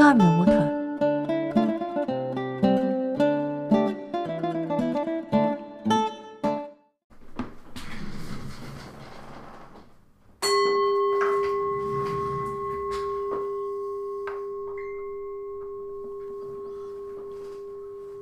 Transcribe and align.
Charm 0.00 0.16
the 0.16 0.24
Water. 0.24 0.64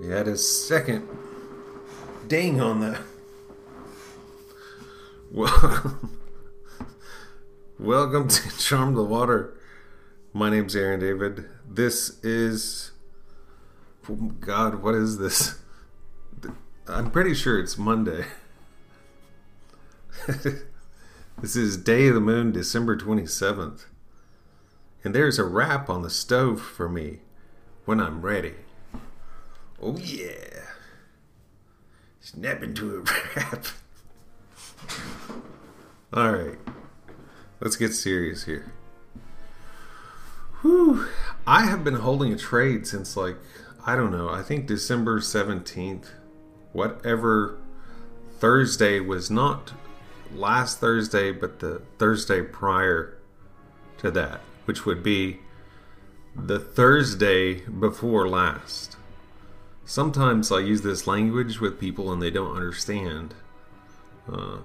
We 0.00 0.08
had 0.08 0.26
a 0.26 0.36
second 0.36 1.06
ding 2.26 2.60
on 2.60 2.80
the. 2.80 2.98
Welcome, 5.30 6.18
welcome 7.78 8.26
to 8.26 8.58
Charm 8.58 8.96
the 8.96 9.04
Water. 9.04 9.54
My 10.32 10.50
name's 10.50 10.74
Aaron 10.74 10.98
David. 10.98 11.44
This 11.70 12.18
is. 12.24 12.92
oh 14.08 14.14
God, 14.14 14.82
what 14.82 14.94
is 14.94 15.18
this? 15.18 15.58
I'm 16.86 17.10
pretty 17.10 17.34
sure 17.34 17.60
it's 17.60 17.76
Monday. 17.76 18.24
this 20.26 21.54
is 21.54 21.76
Day 21.76 22.08
of 22.08 22.14
the 22.14 22.20
Moon, 22.20 22.50
December 22.50 22.96
27th. 22.96 23.84
And 25.04 25.14
there's 25.14 25.38
a 25.38 25.44
wrap 25.44 25.90
on 25.90 26.00
the 26.00 26.08
stove 26.08 26.60
for 26.62 26.88
me 26.88 27.18
when 27.84 28.00
I'm 28.00 28.22
ready. 28.22 28.54
Oh 29.80 29.98
yeah. 29.98 30.64
Snap 32.20 32.62
into 32.62 32.96
a 32.96 33.00
wrap. 33.36 33.66
Alright. 36.16 36.58
Let's 37.60 37.76
get 37.76 37.92
serious 37.92 38.44
here. 38.44 38.72
Whew. 40.62 41.06
I 41.46 41.66
have 41.66 41.84
been 41.84 41.94
holding 41.94 42.32
a 42.32 42.38
trade 42.38 42.86
since 42.86 43.16
like 43.16 43.36
I 43.86 43.96
don't 43.96 44.10
know, 44.10 44.28
I 44.28 44.42
think 44.42 44.66
December 44.66 45.20
17th. 45.20 46.08
Whatever 46.72 47.58
Thursday 48.38 49.00
was 49.00 49.30
not 49.30 49.72
last 50.34 50.78
Thursday, 50.78 51.32
but 51.32 51.60
the 51.60 51.80
Thursday 51.98 52.42
prior 52.42 53.16
to 53.98 54.10
that, 54.10 54.40
which 54.66 54.84
would 54.84 55.02
be 55.02 55.38
the 56.36 56.58
Thursday 56.58 57.60
before 57.60 58.28
last 58.28 58.98
sometimes 59.88 60.52
I 60.52 60.60
use 60.60 60.82
this 60.82 61.06
language 61.06 61.60
with 61.60 61.80
people 61.80 62.12
and 62.12 62.20
they 62.22 62.30
don't 62.30 62.54
understand. 62.54 63.34
Uh, 64.30 64.58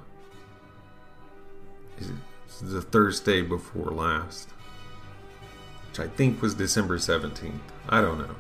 the 2.62 2.82
Thursday 2.82 3.42
before 3.42 3.92
last, 3.92 4.50
which 5.94 6.00
I 6.00 6.08
think 6.08 6.42
was 6.42 6.56
December 6.56 6.98
17th. 6.98 7.60
I 7.88 8.02
don't 8.02 8.18
know. 8.18 8.36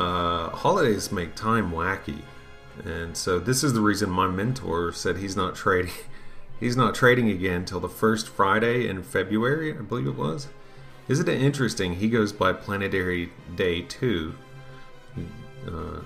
Uh, 0.00 0.50
holidays 0.50 1.10
make 1.10 1.34
time 1.34 1.72
wacky. 1.72 2.22
And 2.84 3.16
so 3.16 3.40
this 3.40 3.64
is 3.64 3.72
the 3.72 3.80
reason 3.80 4.10
my 4.10 4.28
mentor 4.28 4.92
said 4.92 5.16
he's 5.16 5.34
not 5.34 5.56
trading. 5.56 5.92
He's 6.60 6.76
not 6.76 6.94
trading 6.94 7.30
again 7.30 7.64
till 7.64 7.80
the 7.80 7.88
first 7.88 8.28
Friday 8.28 8.86
in 8.86 9.02
February, 9.02 9.72
I 9.72 9.80
believe 9.80 10.06
it 10.06 10.14
was. 10.14 10.48
Isn't 11.08 11.26
it 11.26 11.40
interesting? 11.40 11.94
He 11.94 12.10
goes 12.10 12.34
by 12.34 12.52
Planetary 12.52 13.32
Day 13.56 13.80
2. 13.80 14.34
Uh, 15.66 16.00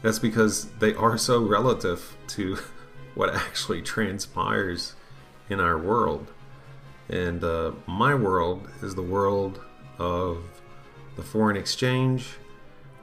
that's 0.00 0.18
because 0.18 0.70
they 0.78 0.94
are 0.94 1.18
so 1.18 1.42
relative 1.44 2.16
to 2.28 2.56
what 3.14 3.34
actually 3.34 3.82
transpires 3.82 4.94
in 5.50 5.60
our 5.60 5.76
world. 5.76 6.32
And 7.10 7.44
uh, 7.44 7.72
my 7.86 8.14
world 8.14 8.66
is 8.80 8.94
the 8.94 9.02
world 9.02 9.60
of 9.98 10.38
the 11.16 11.22
foreign 11.22 11.56
exchange. 11.56 12.36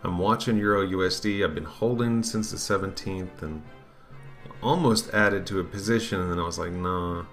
I'm 0.03 0.17
watching 0.17 0.57
Euro 0.57 0.85
USD. 0.85 1.43
I've 1.43 1.55
been 1.55 1.63
holding 1.65 2.23
since 2.23 2.51
the 2.51 2.57
17th 2.57 3.41
and 3.41 3.61
almost 4.61 5.13
added 5.13 5.45
to 5.47 5.59
a 5.59 5.63
position. 5.63 6.21
And 6.21 6.31
then 6.31 6.39
I 6.39 6.43
was 6.43 6.59
like, 6.59 6.71
nah, 6.71 7.25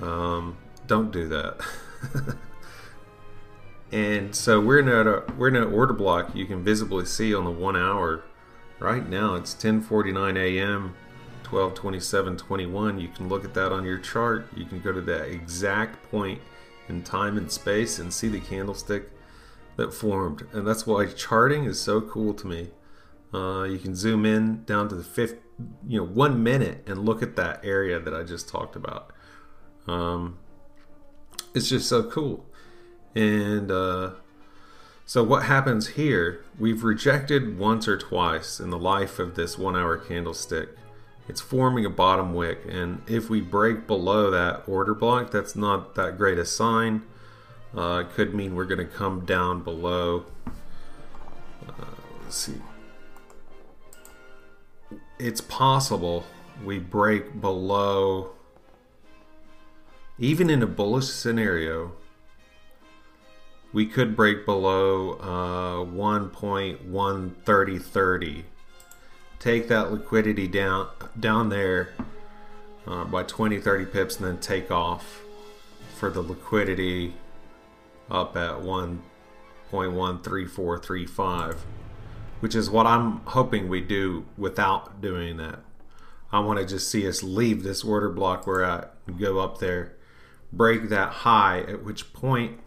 um, 0.00 0.56
don't 0.86 1.10
do 1.10 1.28
that. 1.28 1.60
And 3.92 4.34
so 4.34 4.60
we're 4.60 4.80
in 4.80 4.88
a 4.88 5.22
we're 5.36 5.48
in 5.48 5.56
an 5.56 5.72
order 5.72 5.92
block 5.92 6.34
you 6.34 6.44
can 6.46 6.64
visibly 6.64 7.04
see 7.04 7.34
on 7.34 7.44
the 7.44 7.50
one 7.50 7.76
hour. 7.76 8.24
Right 8.78 9.08
now 9.08 9.34
it's 9.34 9.54
10:49 9.54 10.36
a.m. 10.36 10.94
12:27:21. 11.44 13.00
You 13.00 13.08
can 13.08 13.28
look 13.28 13.44
at 13.44 13.54
that 13.54 13.72
on 13.72 13.84
your 13.84 13.98
chart. 13.98 14.48
You 14.56 14.64
can 14.64 14.80
go 14.80 14.92
to 14.92 15.00
that 15.02 15.28
exact 15.28 16.10
point 16.10 16.40
in 16.88 17.02
time 17.02 17.36
and 17.36 17.50
space 17.50 17.98
and 17.98 18.12
see 18.12 18.28
the 18.28 18.40
candlestick 18.40 19.10
that 19.76 19.92
formed. 19.92 20.46
And 20.52 20.66
that's 20.66 20.86
why 20.86 21.06
charting 21.06 21.64
is 21.64 21.80
so 21.80 22.00
cool 22.00 22.34
to 22.34 22.46
me. 22.46 22.70
Uh, 23.32 23.64
you 23.64 23.78
can 23.78 23.94
zoom 23.94 24.24
in 24.24 24.64
down 24.64 24.88
to 24.88 24.94
the 24.94 25.04
fifth, 25.04 25.36
you 25.86 25.98
know, 25.98 26.06
one 26.06 26.42
minute 26.42 26.82
and 26.86 27.04
look 27.04 27.22
at 27.22 27.36
that 27.36 27.60
area 27.64 28.00
that 28.00 28.14
I 28.14 28.22
just 28.22 28.48
talked 28.48 28.76
about. 28.76 29.12
Um, 29.86 30.38
it's 31.54 31.68
just 31.68 31.88
so 31.88 32.04
cool. 32.04 32.46
And 33.14 33.70
uh, 33.70 34.12
so, 35.04 35.22
what 35.22 35.44
happens 35.44 35.88
here? 35.88 36.44
We've 36.58 36.84
rejected 36.84 37.58
once 37.58 37.88
or 37.88 37.96
twice 37.96 38.60
in 38.60 38.70
the 38.70 38.78
life 38.78 39.18
of 39.18 39.34
this 39.34 39.56
one 39.56 39.76
hour 39.76 39.96
candlestick. 39.96 40.70
It's 41.28 41.40
forming 41.40 41.84
a 41.84 41.90
bottom 41.90 42.34
wick, 42.34 42.60
and 42.68 43.02
if 43.08 43.28
we 43.28 43.40
break 43.40 43.86
below 43.86 44.30
that 44.30 44.62
order 44.68 44.94
block, 44.94 45.32
that's 45.32 45.56
not 45.56 45.96
that 45.96 46.16
great 46.16 46.38
a 46.38 46.44
sign. 46.44 47.02
Uh, 47.76 48.04
it 48.06 48.14
could 48.14 48.32
mean 48.32 48.54
we're 48.54 48.64
going 48.64 48.78
to 48.78 48.84
come 48.84 49.24
down 49.24 49.62
below. 49.62 50.24
Uh, 51.68 51.72
let's 52.22 52.36
see. 52.36 52.60
It's 55.18 55.40
possible 55.40 56.24
we 56.64 56.78
break 56.78 57.40
below, 57.40 58.30
even 60.18 60.48
in 60.48 60.62
a 60.62 60.66
bullish 60.66 61.06
scenario, 61.06 61.90
we 63.72 63.84
could 63.84 64.14
break 64.16 64.46
below 64.46 65.14
uh, 65.14 65.84
1.13030. 65.84 68.44
Take 69.46 69.68
that 69.68 69.92
liquidity 69.92 70.48
down 70.48 70.88
down 71.20 71.50
there 71.50 71.90
uh, 72.84 73.04
by 73.04 73.22
20, 73.22 73.60
30 73.60 73.84
pips, 73.84 74.16
and 74.16 74.26
then 74.26 74.38
take 74.40 74.72
off 74.72 75.22
for 75.94 76.10
the 76.10 76.20
liquidity 76.20 77.14
up 78.10 78.36
at 78.36 78.54
1.13435, 79.70 81.58
which 82.40 82.56
is 82.56 82.68
what 82.68 82.86
I'm 82.86 83.18
hoping 83.18 83.68
we 83.68 83.80
do 83.80 84.26
without 84.36 85.00
doing 85.00 85.36
that. 85.36 85.60
I 86.32 86.40
want 86.40 86.58
to 86.58 86.66
just 86.66 86.90
see 86.90 87.06
us 87.06 87.22
leave 87.22 87.62
this 87.62 87.84
order 87.84 88.10
block 88.10 88.48
we're 88.48 88.64
at 88.64 88.94
go 89.16 89.38
up 89.38 89.58
there, 89.58 89.94
break 90.52 90.88
that 90.88 91.08
high, 91.08 91.60
at 91.60 91.84
which 91.84 92.12
point 92.12 92.58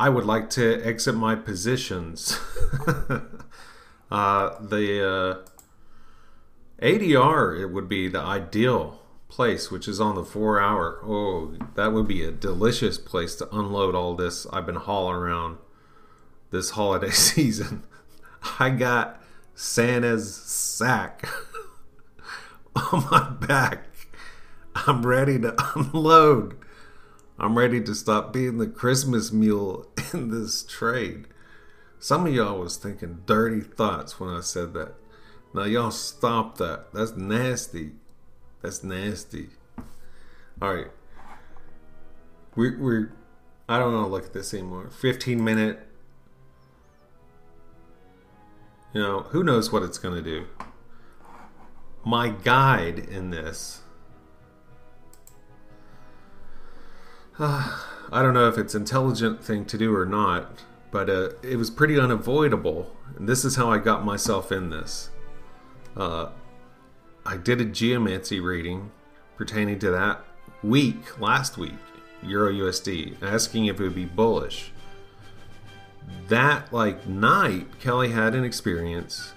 I 0.00 0.08
would 0.08 0.24
like 0.24 0.50
to 0.50 0.84
exit 0.84 1.14
my 1.14 1.36
positions. 1.36 2.36
uh, 4.10 4.58
the 4.60 5.08
uh, 5.08 5.36
ADR 6.80 7.60
it 7.60 7.66
would 7.66 7.88
be 7.88 8.08
the 8.08 8.20
ideal 8.20 9.00
place, 9.28 9.70
which 9.70 9.86
is 9.86 10.00
on 10.00 10.14
the 10.16 10.24
four 10.24 10.60
hour. 10.60 11.00
Oh, 11.02 11.54
that 11.74 11.92
would 11.92 12.08
be 12.08 12.24
a 12.24 12.30
delicious 12.30 12.98
place 12.98 13.34
to 13.36 13.54
unload 13.54 13.94
all 13.94 14.14
this 14.14 14.46
I've 14.52 14.66
been 14.66 14.76
hauling 14.76 15.16
around 15.16 15.58
this 16.50 16.70
holiday 16.70 17.10
season. 17.10 17.84
I 18.58 18.70
got 18.70 19.22
Santa's 19.54 20.34
sack 20.34 21.28
on 22.76 23.06
my 23.10 23.30
back. 23.30 23.86
I'm 24.74 25.04
ready 25.04 25.38
to 25.40 25.54
unload. 25.74 26.56
I'm 27.38 27.56
ready 27.56 27.80
to 27.82 27.94
stop 27.94 28.32
being 28.32 28.58
the 28.58 28.66
Christmas 28.66 29.32
mule 29.32 29.86
in 30.12 30.30
this 30.30 30.62
trade. 30.62 31.26
Some 31.98 32.26
of 32.26 32.34
y'all 32.34 32.58
was 32.58 32.76
thinking 32.76 33.22
dirty 33.26 33.60
thoughts 33.60 34.18
when 34.18 34.30
I 34.30 34.40
said 34.40 34.72
that. 34.74 34.94
Now 35.52 35.64
y'all 35.64 35.90
stop 35.90 36.58
that. 36.58 36.92
That's 36.92 37.12
nasty. 37.16 37.92
That's 38.62 38.84
nasty. 38.84 39.48
All 40.60 40.74
right. 40.74 40.90
We're, 42.54 42.78
we're 42.78 43.12
I 43.68 43.78
don't 43.78 43.94
want 43.94 44.06
to 44.06 44.10
Look 44.10 44.26
at 44.26 44.32
this 44.32 44.52
anymore. 44.52 44.90
15 44.90 45.42
minute. 45.42 45.86
You 48.92 49.00
know, 49.00 49.20
who 49.30 49.44
knows 49.44 49.70
what 49.70 49.82
it's 49.82 49.98
going 49.98 50.16
to 50.16 50.22
do. 50.22 50.46
My 52.04 52.28
guide 52.30 52.98
in 52.98 53.30
this 53.30 53.82
I 57.42 58.22
don't 58.22 58.34
know 58.34 58.48
if 58.48 58.58
it's 58.58 58.74
intelligent 58.74 59.42
thing 59.42 59.64
to 59.64 59.78
do 59.78 59.96
or 59.96 60.04
not, 60.04 60.62
but 60.90 61.08
uh, 61.08 61.30
it 61.42 61.56
was 61.56 61.70
pretty 61.70 61.98
unavoidable. 61.98 62.94
And 63.16 63.26
this 63.26 63.46
is 63.46 63.56
how 63.56 63.70
I 63.70 63.78
got 63.78 64.04
myself 64.04 64.52
in 64.52 64.68
this. 64.68 65.08
Uh, 65.96 66.30
I 67.24 67.36
did 67.36 67.60
a 67.60 67.64
geomancy 67.64 68.40
reading 68.40 68.90
pertaining 69.36 69.78
to 69.80 69.90
that 69.90 70.24
week, 70.62 71.20
last 71.20 71.58
week, 71.58 71.74
Euro 72.22 72.52
USD, 72.52 73.22
asking 73.22 73.66
if 73.66 73.80
it 73.80 73.82
would 73.82 73.94
be 73.94 74.04
bullish. 74.04 74.72
that 76.28 76.72
like 76.72 77.06
night, 77.06 77.78
Kelly 77.80 78.10
had 78.10 78.34
an 78.34 78.44
experience. 78.44 79.32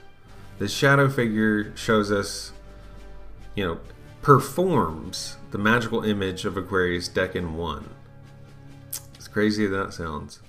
The 0.59 0.67
shadow 0.67 1.09
figure 1.09 1.75
shows 1.75 2.11
us, 2.11 2.51
you 3.55 3.65
know, 3.65 3.79
performs 4.21 5.37
the 5.51 5.57
magical 5.57 6.03
image 6.03 6.45
of 6.45 6.57
Aquarius 6.57 7.09
in 7.35 7.55
one. 7.55 7.89
As 9.17 9.27
crazy 9.27 9.65
as 9.65 9.71
that 9.71 9.93
sounds. 9.93 10.39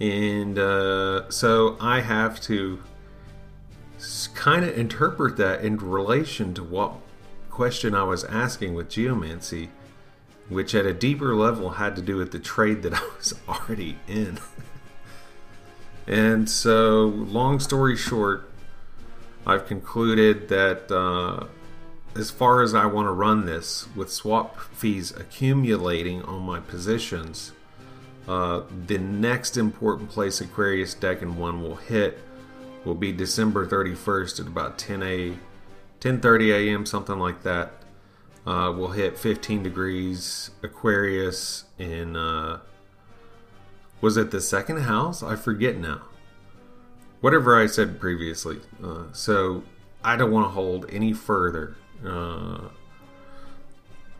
And 0.00 0.58
uh, 0.58 1.30
so 1.30 1.76
I 1.80 2.00
have 2.00 2.40
to 2.42 2.82
kind 4.34 4.64
of 4.64 4.76
interpret 4.76 5.36
that 5.36 5.64
in 5.64 5.76
relation 5.76 6.54
to 6.54 6.62
what 6.62 6.94
question 7.50 7.94
I 7.94 8.02
was 8.02 8.24
asking 8.24 8.74
with 8.74 8.88
geomancy, 8.88 9.70
which 10.48 10.74
at 10.74 10.86
a 10.86 10.92
deeper 10.92 11.34
level 11.34 11.70
had 11.70 11.94
to 11.96 12.02
do 12.02 12.16
with 12.16 12.32
the 12.32 12.38
trade 12.38 12.82
that 12.82 12.94
I 13.00 13.02
was 13.16 13.34
already 13.48 13.98
in. 14.08 14.38
and 16.06 16.50
so, 16.50 17.04
long 17.04 17.60
story 17.60 17.96
short, 17.96 18.50
I've 19.46 19.66
concluded 19.66 20.48
that 20.48 20.90
uh, 20.90 21.46
as 22.16 22.30
far 22.30 22.62
as 22.62 22.74
I 22.74 22.86
want 22.86 23.06
to 23.06 23.12
run 23.12 23.44
this, 23.44 23.86
with 23.94 24.12
swap 24.12 24.58
fees 24.58 25.10
accumulating 25.12 26.22
on 26.22 26.42
my 26.42 26.60
positions, 26.60 27.52
uh, 28.26 28.62
the 28.86 28.98
next 28.98 29.56
important 29.56 30.10
place 30.10 30.40
Aquarius 30.40 30.94
decan 30.94 31.34
one 31.34 31.62
will 31.62 31.76
hit 31.76 32.18
will 32.84 32.94
be 32.94 33.12
December 33.12 33.66
31st 33.66 34.40
at 34.40 34.46
about 34.46 34.78
10 34.78 35.02
a 35.02 35.38
10:30 36.00 36.52
a.m. 36.52 36.86
something 36.86 37.18
like 37.18 37.42
that. 37.42 37.72
Uh, 38.46 38.72
we'll 38.76 38.90
hit 38.90 39.18
15 39.18 39.62
degrees 39.62 40.50
Aquarius 40.62 41.64
in 41.78 42.14
uh, 42.14 42.60
was 44.02 44.18
it 44.18 44.30
the 44.30 44.40
second 44.40 44.80
house? 44.80 45.22
I 45.22 45.34
forget 45.34 45.78
now. 45.78 46.02
Whatever 47.22 47.58
I 47.58 47.64
said 47.64 47.98
previously. 47.98 48.60
Uh, 48.82 49.04
so 49.12 49.62
I 50.02 50.16
don't 50.16 50.30
want 50.30 50.44
to 50.44 50.50
hold 50.50 50.84
any 50.90 51.14
further. 51.14 51.76
Uh, 52.04 52.68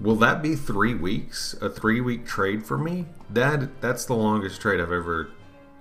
will 0.01 0.17
that 0.17 0.41
be 0.41 0.57
three 0.57 0.95
weeks? 0.95 1.55
A 1.61 1.69
three 1.69 2.01
week 2.01 2.25
trade 2.25 2.65
for 2.65 2.79
me? 2.79 3.05
That 3.29 3.83
that's 3.83 4.07
the 4.07 4.15
longest 4.15 4.59
trade 4.63 4.81
I've 4.81 4.91
ever 4.91 5.29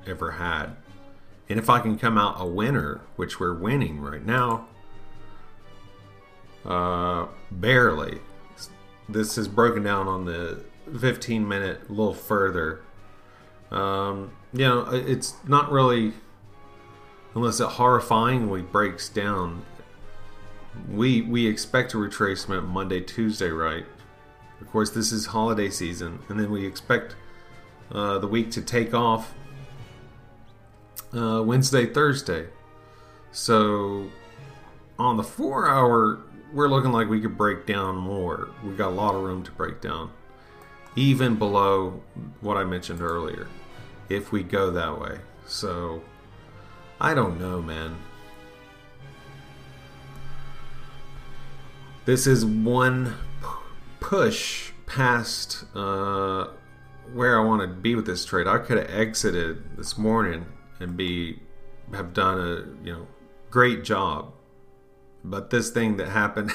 ever 0.06 0.32
had. 0.32 0.76
And 1.54 1.60
if 1.60 1.70
I 1.70 1.82
can 1.82 2.00
come 2.00 2.18
out 2.18 2.38
a 2.40 2.48
winner, 2.48 3.02
which 3.16 3.40
we're 3.40 3.54
winning 3.54 4.02
right 4.02 4.26
now, 4.26 4.66
uh, 6.66 7.28
barely. 7.52 8.22
This 9.08 9.38
is 9.38 9.48
broken 9.48 9.84
down 9.84 10.08
on 10.08 10.26
the 10.26 10.64
15 11.00 11.48
minute 11.48 11.82
a 11.88 11.92
little 11.92 12.16
further. 12.16 12.82
Um, 13.70 14.32
you 14.52 14.62
know, 14.62 14.90
it's 14.94 15.36
not 15.48 15.72
really, 15.72 16.14
unless 17.36 17.60
it 17.60 17.68
horrifyingly 17.68 18.72
breaks 18.72 19.08
down. 19.08 19.64
We 20.90 21.22
we 21.22 21.46
expect 21.46 21.94
a 21.94 21.98
retracement 21.98 22.66
Monday, 22.66 23.02
Tuesday, 23.02 23.50
right? 23.50 23.86
Of 24.60 24.72
course, 24.72 24.90
this 24.90 25.12
is 25.12 25.28
holiday 25.28 25.70
season, 25.70 26.18
and 26.30 26.40
then 26.40 26.50
we 26.50 26.66
expect 26.66 27.16
uh, 27.92 28.18
the 28.18 28.28
week 28.28 28.50
to 28.50 28.62
take 28.64 28.96
off 28.96 29.36
uh, 31.16 31.42
Wednesday, 31.44 31.86
Thursday. 31.86 32.48
So 33.32 34.10
on 35.00 35.18
the 35.18 35.24
four 35.24 35.68
hour, 35.68 36.20
we're 36.52 36.68
looking 36.68 36.92
like 36.92 37.10
we 37.10 37.20
could 37.20 37.38
break 37.38 37.66
down 37.66 37.98
more. 37.98 38.50
We've 38.64 38.78
got 38.78 38.90
a 38.90 38.96
lot 38.96 39.16
of 39.16 39.24
room 39.24 39.44
to 39.44 39.52
break 39.52 39.82
down, 39.82 40.12
even 40.96 41.36
below 41.36 42.02
what 42.42 42.58
I 42.58 42.64
mentioned 42.64 43.02
earlier, 43.02 43.48
if 44.10 44.32
we 44.32 44.44
go 44.44 44.72
that 44.72 45.00
way. 45.00 45.20
So 45.48 46.04
I 47.02 47.14
don't 47.14 47.40
know, 47.40 47.62
man. 47.62 47.98
This 52.06 52.28
is 52.28 52.46
one 52.46 53.16
push 54.00 54.72
past 54.86 55.66
uh, 55.74 56.48
where 57.14 57.40
I 57.40 57.44
want 57.44 57.62
to 57.62 57.68
be 57.68 57.96
with 57.96 58.06
this 58.06 58.26
trade. 58.26 58.46
I 58.46 58.58
could 58.58 58.78
have 58.78 58.90
exited 58.90 59.78
this 59.78 59.98
morning 59.98 60.46
and 60.84 60.98
be 60.98 61.40
have 61.94 62.14
done 62.14 62.40
a 62.40 62.86
you 62.86 62.94
know 62.94 63.08
great 63.50 63.84
job. 63.84 64.34
But 65.24 65.50
this 65.50 65.70
thing 65.70 65.98
that 65.98 66.10
happened, 66.10 66.52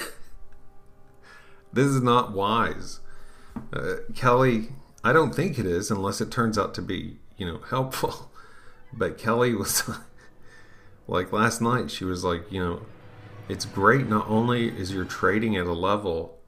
this 1.73 1.87
is 1.87 2.03
not 2.03 2.33
wise. 2.33 3.01
Uh, 3.73 3.97
Kelly, 4.15 4.69
I 5.03 5.13
don't 5.13 5.35
think 5.35 5.59
it 5.59 5.67
is 5.67 5.91
unless 5.91 6.21
it 6.21 6.31
turns 6.31 6.59
out 6.59 6.75
to 6.75 6.83
be 6.83 7.19
you 7.37 7.47
know 7.47 7.59
helpful. 7.71 8.31
But 8.93 9.19
Kelly 9.19 9.55
was 9.55 9.91
like 11.09 11.33
last 11.33 11.61
night. 11.61 11.91
She 11.91 12.05
was 12.05 12.25
like, 12.25 12.51
you 12.53 12.63
know, 12.63 12.83
it's 13.49 13.65
great. 13.65 14.07
Not 14.09 14.29
only 14.29 14.69
is 14.69 14.93
you're 14.93 15.05
trading 15.05 15.57
at 15.57 15.67
a 15.67 15.73
level 15.73 16.39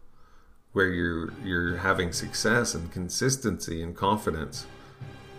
where 0.73 0.89
you're 0.89 1.33
you're 1.45 1.79
having 1.79 2.13
success 2.13 2.75
and 2.75 2.93
consistency 2.93 3.83
and 3.83 3.97
confidence, 3.97 4.67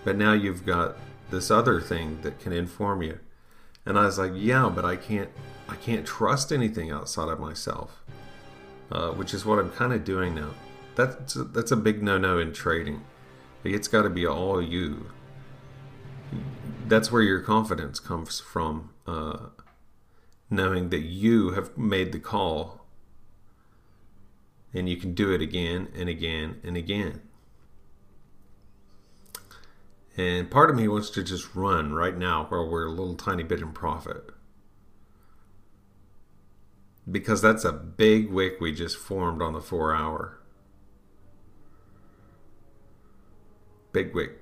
but 0.03 0.15
now 0.17 0.33
you've 0.33 0.65
got 0.65 0.97
this 1.31 1.49
other 1.49 1.81
thing 1.81 2.21
that 2.21 2.39
can 2.39 2.53
inform 2.53 3.01
you. 3.01 3.19
And 3.85 3.97
I 3.97 4.05
was 4.05 4.19
like, 4.19 4.33
yeah, 4.35 4.69
but 4.73 4.85
I 4.85 4.95
can't 4.95 5.29
I 5.67 5.75
can't 5.75 6.05
trust 6.05 6.51
anything 6.51 6.91
outside 6.91 7.29
of 7.29 7.39
myself, 7.39 8.03
uh, 8.91 9.11
which 9.11 9.33
is 9.33 9.45
what 9.45 9.57
I'm 9.57 9.71
kind 9.71 9.93
of 9.93 10.03
doing 10.03 10.35
now. 10.35 10.51
That's 10.95 11.35
a, 11.35 11.45
that's 11.45 11.71
a 11.71 11.77
big 11.77 12.03
no-no 12.03 12.37
in 12.37 12.51
trading. 12.51 13.03
It's 13.63 13.87
got 13.87 14.01
to 14.03 14.09
be 14.09 14.27
all 14.27 14.61
you. 14.61 15.11
That's 16.87 17.11
where 17.11 17.21
your 17.21 17.39
confidence 17.39 17.99
comes 17.99 18.41
from, 18.41 18.89
uh, 19.07 19.47
knowing 20.49 20.89
that 20.89 21.03
you 21.03 21.51
have 21.51 21.77
made 21.77 22.11
the 22.11 22.19
call, 22.19 22.85
and 24.73 24.89
you 24.89 24.97
can 24.97 25.13
do 25.13 25.33
it 25.33 25.41
again 25.41 25.87
and 25.95 26.09
again 26.09 26.59
and 26.63 26.75
again. 26.75 27.21
And 30.17 30.51
part 30.51 30.69
of 30.69 30.75
me 30.75 30.87
wants 30.87 31.09
to 31.11 31.23
just 31.23 31.55
run 31.55 31.93
right 31.93 32.17
now 32.17 32.45
while 32.49 32.69
we're 32.69 32.85
a 32.85 32.91
little 32.91 33.15
tiny 33.15 33.43
bit 33.43 33.61
in 33.61 33.71
profit. 33.71 34.23
Because 37.09 37.41
that's 37.41 37.63
a 37.63 37.71
big 37.71 38.29
wick 38.29 38.59
we 38.59 38.73
just 38.73 38.97
formed 38.97 39.41
on 39.41 39.53
the 39.53 39.61
four 39.61 39.95
hour. 39.95 40.39
Big 43.93 44.13
wick. 44.13 44.41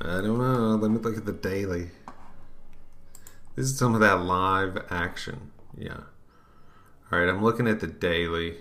I 0.00 0.20
don't 0.20 0.38
know. 0.38 0.76
Let 0.76 0.90
me 0.90 0.98
look 0.98 1.16
at 1.16 1.26
the 1.26 1.32
daily. 1.32 1.90
This 3.54 3.66
is 3.66 3.78
some 3.78 3.94
of 3.94 4.00
that 4.00 4.22
live 4.22 4.78
action. 4.90 5.52
Yeah. 5.76 6.00
All 7.10 7.18
right, 7.18 7.28
I'm 7.28 7.42
looking 7.42 7.68
at 7.68 7.80
the 7.80 7.86
daily. 7.86 8.56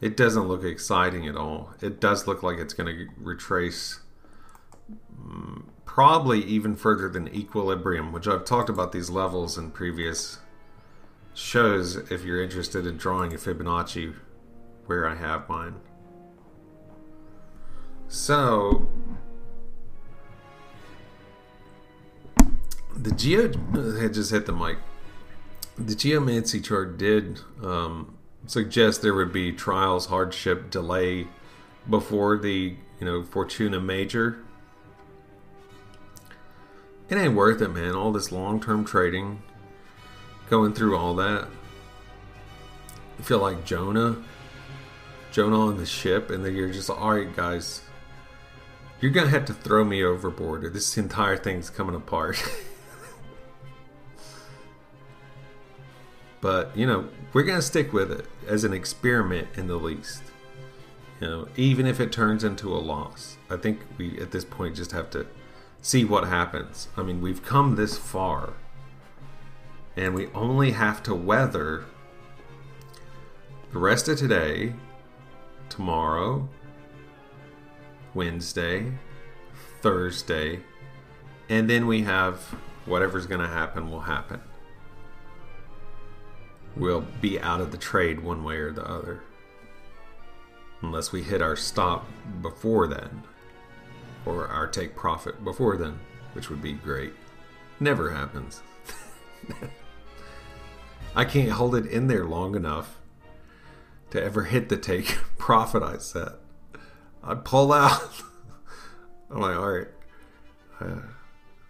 It 0.00 0.16
doesn't 0.16 0.48
look 0.48 0.64
exciting 0.64 1.28
at 1.28 1.36
all. 1.36 1.74
It 1.82 2.00
does 2.00 2.26
look 2.26 2.42
like 2.42 2.58
it's 2.58 2.72
going 2.72 2.94
to 2.94 3.06
retrace 3.18 4.00
um, 5.18 5.70
probably 5.84 6.42
even 6.44 6.74
further 6.74 7.08
than 7.08 7.28
equilibrium, 7.34 8.12
which 8.12 8.26
I've 8.26 8.44
talked 8.44 8.70
about 8.70 8.92
these 8.92 9.10
levels 9.10 9.58
in 9.58 9.70
previous 9.70 10.38
shows 11.34 11.96
if 11.96 12.24
you're 12.24 12.42
interested 12.42 12.86
in 12.86 12.96
drawing 12.96 13.34
a 13.34 13.36
Fibonacci 13.36 14.14
where 14.86 15.06
I 15.06 15.14
have 15.16 15.48
mine. 15.48 15.74
So, 18.08 18.88
the 22.96 23.12
Geo 23.12 23.52
had 24.00 24.14
just 24.14 24.30
hit 24.30 24.46
the 24.46 24.52
mic. 24.52 24.78
The 25.76 25.94
Geomancy 25.94 26.60
chart 26.60 26.98
did 26.98 27.40
um, 27.62 28.16
suggest 28.46 29.02
there 29.02 29.14
would 29.14 29.32
be 29.32 29.52
trials, 29.52 30.06
hardship, 30.06 30.70
delay 30.70 31.26
before 31.88 32.38
the 32.38 32.76
you 32.98 33.06
know 33.06 33.22
Fortuna 33.22 33.80
Major. 33.80 34.38
It 37.08 37.16
ain't 37.16 37.34
worth 37.34 37.60
it, 37.60 37.68
man. 37.68 37.94
All 37.94 38.12
this 38.12 38.30
long 38.30 38.60
term 38.60 38.84
trading, 38.84 39.42
going 40.48 40.72
through 40.72 40.96
all 40.96 41.14
that. 41.16 41.48
You 43.18 43.24
feel 43.24 43.40
like 43.40 43.64
Jonah, 43.64 44.16
Jonah 45.32 45.60
on 45.60 45.76
the 45.76 45.86
ship, 45.86 46.30
and 46.30 46.44
then 46.44 46.54
you're 46.54 46.72
just 46.72 46.90
all 46.90 47.14
right, 47.14 47.34
guys. 47.34 47.82
You're 49.00 49.10
gonna 49.10 49.30
have 49.30 49.46
to 49.46 49.54
throw 49.54 49.84
me 49.84 50.04
overboard, 50.04 50.64
or 50.64 50.70
this 50.70 50.96
entire 50.96 51.36
thing's 51.36 51.70
coming 51.70 51.94
apart. 51.94 52.42
But, 56.40 56.76
you 56.76 56.86
know, 56.86 57.08
we're 57.32 57.42
going 57.42 57.58
to 57.58 57.62
stick 57.62 57.92
with 57.92 58.10
it 58.10 58.26
as 58.46 58.64
an 58.64 58.72
experiment 58.72 59.48
in 59.56 59.66
the 59.66 59.76
least. 59.76 60.22
You 61.20 61.28
know, 61.28 61.48
even 61.56 61.86
if 61.86 62.00
it 62.00 62.10
turns 62.12 62.44
into 62.44 62.74
a 62.74 62.78
loss. 62.78 63.36
I 63.48 63.56
think 63.56 63.80
we, 63.98 64.18
at 64.18 64.30
this 64.30 64.44
point, 64.44 64.76
just 64.76 64.92
have 64.92 65.10
to 65.10 65.26
see 65.82 66.04
what 66.04 66.26
happens. 66.28 66.88
I 66.96 67.02
mean, 67.02 67.20
we've 67.20 67.44
come 67.44 67.76
this 67.76 67.96
far. 67.98 68.54
And 69.96 70.14
we 70.14 70.28
only 70.28 70.72
have 70.72 71.02
to 71.04 71.14
weather 71.14 71.84
the 73.72 73.78
rest 73.78 74.08
of 74.08 74.18
today, 74.18 74.72
tomorrow, 75.68 76.48
Wednesday, 78.14 78.92
Thursday, 79.80 80.60
and 81.48 81.68
then 81.68 81.86
we 81.86 82.02
have 82.02 82.38
whatever's 82.86 83.26
going 83.26 83.40
to 83.40 83.48
happen 83.48 83.90
will 83.90 84.00
happen. 84.00 84.40
We'll 86.76 87.04
be 87.20 87.40
out 87.40 87.60
of 87.60 87.72
the 87.72 87.78
trade 87.78 88.20
one 88.20 88.44
way 88.44 88.56
or 88.56 88.72
the 88.72 88.88
other. 88.88 89.20
Unless 90.82 91.12
we 91.12 91.22
hit 91.22 91.42
our 91.42 91.56
stop 91.56 92.06
before 92.40 92.86
then, 92.86 93.22
or 94.24 94.48
our 94.48 94.66
take 94.66 94.94
profit 94.96 95.42
before 95.44 95.76
then, 95.76 95.98
which 96.32 96.48
would 96.48 96.62
be 96.62 96.72
great. 96.72 97.12
Never 97.80 98.10
happens. 98.10 98.62
I 101.14 101.24
can't 101.24 101.50
hold 101.52 101.74
it 101.74 101.86
in 101.86 102.06
there 102.06 102.24
long 102.24 102.54
enough 102.54 102.98
to 104.10 104.22
ever 104.22 104.44
hit 104.44 104.68
the 104.68 104.76
take 104.76 105.06
profit 105.38 105.82
I 105.82 105.98
set. 105.98 106.32
I'd 107.22 107.44
pull 107.44 107.72
out. 107.72 108.02
I'm 109.30 109.40
like, 109.40 109.56
all 109.56 109.70
right, 109.70 109.88
uh, 110.80 111.00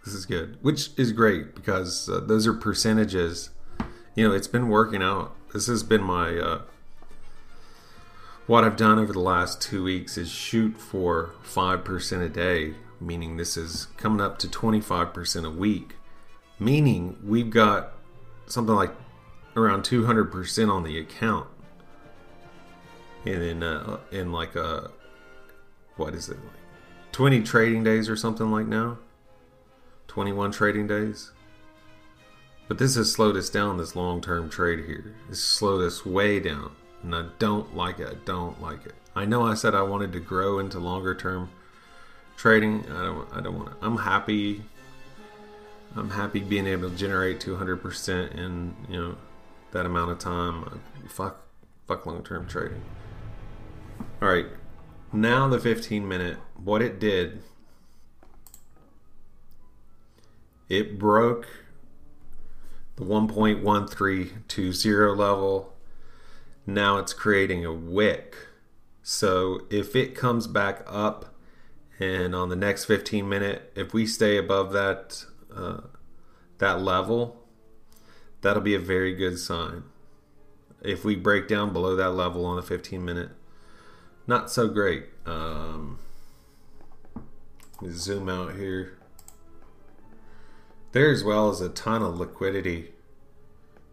this 0.05 0.13
is 0.13 0.25
good, 0.25 0.57
which 0.61 0.89
is 0.97 1.11
great 1.11 1.53
because 1.55 2.09
uh, 2.09 2.19
those 2.21 2.47
are 2.47 2.53
percentages. 2.53 3.49
You 4.13 4.27
know, 4.27 4.35
it's 4.35 4.47
been 4.47 4.67
working 4.67 5.01
out. 5.01 5.33
This 5.53 5.67
has 5.67 5.83
been 5.83 6.03
my 6.03 6.37
uh, 6.37 6.61
what 8.45 8.65
I've 8.65 8.75
done 8.75 8.99
over 8.99 9.13
the 9.13 9.19
last 9.19 9.61
two 9.61 9.83
weeks 9.83 10.17
is 10.17 10.29
shoot 10.29 10.77
for 10.77 11.31
five 11.41 11.85
percent 11.85 12.21
a 12.21 12.29
day, 12.29 12.73
meaning 12.99 13.37
this 13.37 13.55
is 13.55 13.87
coming 13.95 14.19
up 14.19 14.37
to 14.39 14.49
twenty 14.49 14.81
five 14.81 15.13
percent 15.13 15.45
a 15.45 15.49
week, 15.49 15.95
meaning 16.59 17.17
we've 17.23 17.49
got 17.49 17.93
something 18.47 18.75
like 18.75 18.93
around 19.55 19.83
two 19.83 20.05
hundred 20.05 20.29
percent 20.29 20.69
on 20.69 20.83
the 20.83 20.99
account, 20.99 21.47
and 23.25 23.41
in 23.41 23.63
uh, 23.63 23.99
in 24.11 24.33
like 24.33 24.57
a 24.57 24.91
what 25.95 26.13
is 26.13 26.27
it 26.27 26.37
like 26.37 26.55
20 27.11 27.43
trading 27.43 27.83
days 27.83 28.09
or 28.09 28.15
something 28.15 28.49
like 28.49 28.65
now? 28.65 28.97
21 30.07 30.51
trading 30.51 30.87
days 30.87 31.31
but 32.71 32.77
this 32.77 32.95
has 32.95 33.11
slowed 33.11 33.35
us 33.35 33.49
down 33.49 33.75
this 33.75 33.97
long-term 33.97 34.49
trade 34.49 34.85
here. 34.85 35.13
It's 35.27 35.41
slowed 35.41 35.83
us 35.83 36.05
way 36.05 36.39
down 36.39 36.71
and 37.03 37.13
i 37.13 37.25
don't 37.37 37.75
like 37.75 37.99
it 37.99 38.07
i 38.07 38.13
don't 38.23 38.61
like 38.61 38.85
it. 38.85 38.93
I 39.13 39.25
know 39.25 39.43
i 39.43 39.55
said 39.55 39.75
i 39.75 39.81
wanted 39.81 40.13
to 40.13 40.21
grow 40.21 40.57
into 40.57 40.79
longer 40.79 41.13
term 41.13 41.49
trading. 42.37 42.89
I 42.89 43.03
don't 43.03 43.27
i 43.33 43.41
don't 43.41 43.57
want 43.57 43.71
to 43.71 43.85
i'm 43.85 43.97
happy 43.97 44.61
i'm 45.97 46.11
happy 46.11 46.39
being 46.39 46.65
able 46.65 46.89
to 46.89 46.95
generate 46.95 47.41
200% 47.41 48.35
in 48.35 48.73
you 48.87 48.97
know 48.97 49.17
that 49.71 49.85
amount 49.85 50.11
of 50.11 50.19
time. 50.19 50.79
Fuck 51.09 51.41
fuck 51.87 52.05
long-term 52.05 52.47
trading. 52.47 52.81
All 54.21 54.29
right 54.29 54.47
now 55.11 55.49
the 55.49 55.59
15 55.59 56.07
minute 56.07 56.37
what 56.55 56.81
it 56.81 57.01
did 57.01 57.43
it 60.69 60.97
broke 60.97 61.49
the 63.01 63.07
1.1320 63.07 65.17
level 65.17 65.73
now 66.65 66.97
it's 66.97 67.13
creating 67.13 67.63
a 67.65 67.73
wick 67.73 68.35
so 69.01 69.61
if 69.69 69.95
it 69.95 70.15
comes 70.15 70.47
back 70.47 70.83
up 70.85 71.33
and 71.99 72.35
on 72.35 72.49
the 72.49 72.55
next 72.55 72.85
15 72.85 73.27
minute 73.27 73.71
if 73.75 73.93
we 73.93 74.05
stay 74.05 74.37
above 74.37 74.71
that 74.73 75.25
uh, 75.55 75.81
that 76.59 76.79
level 76.81 77.43
that'll 78.41 78.61
be 78.61 78.75
a 78.75 78.79
very 78.79 79.15
good 79.15 79.39
sign 79.39 79.83
if 80.83 81.03
we 81.03 81.15
break 81.15 81.47
down 81.47 81.73
below 81.73 81.95
that 81.95 82.11
level 82.11 82.45
on 82.45 82.55
the 82.55 82.61
15 82.61 83.03
minute 83.03 83.31
not 84.27 84.51
so 84.51 84.67
great. 84.67 85.05
Um, 85.25 85.97
zoom 87.89 88.29
out 88.29 88.55
here. 88.55 89.00
There 90.91 91.11
as 91.11 91.23
well 91.23 91.49
as 91.49 91.61
a 91.61 91.69
ton 91.69 92.03
of 92.03 92.19
liquidity 92.19 92.91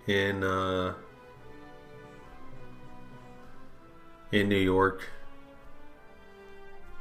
in 0.07 0.45
uh, 0.45 0.95
in 4.33 4.49
New 4.49 4.57
York. 4.57 5.09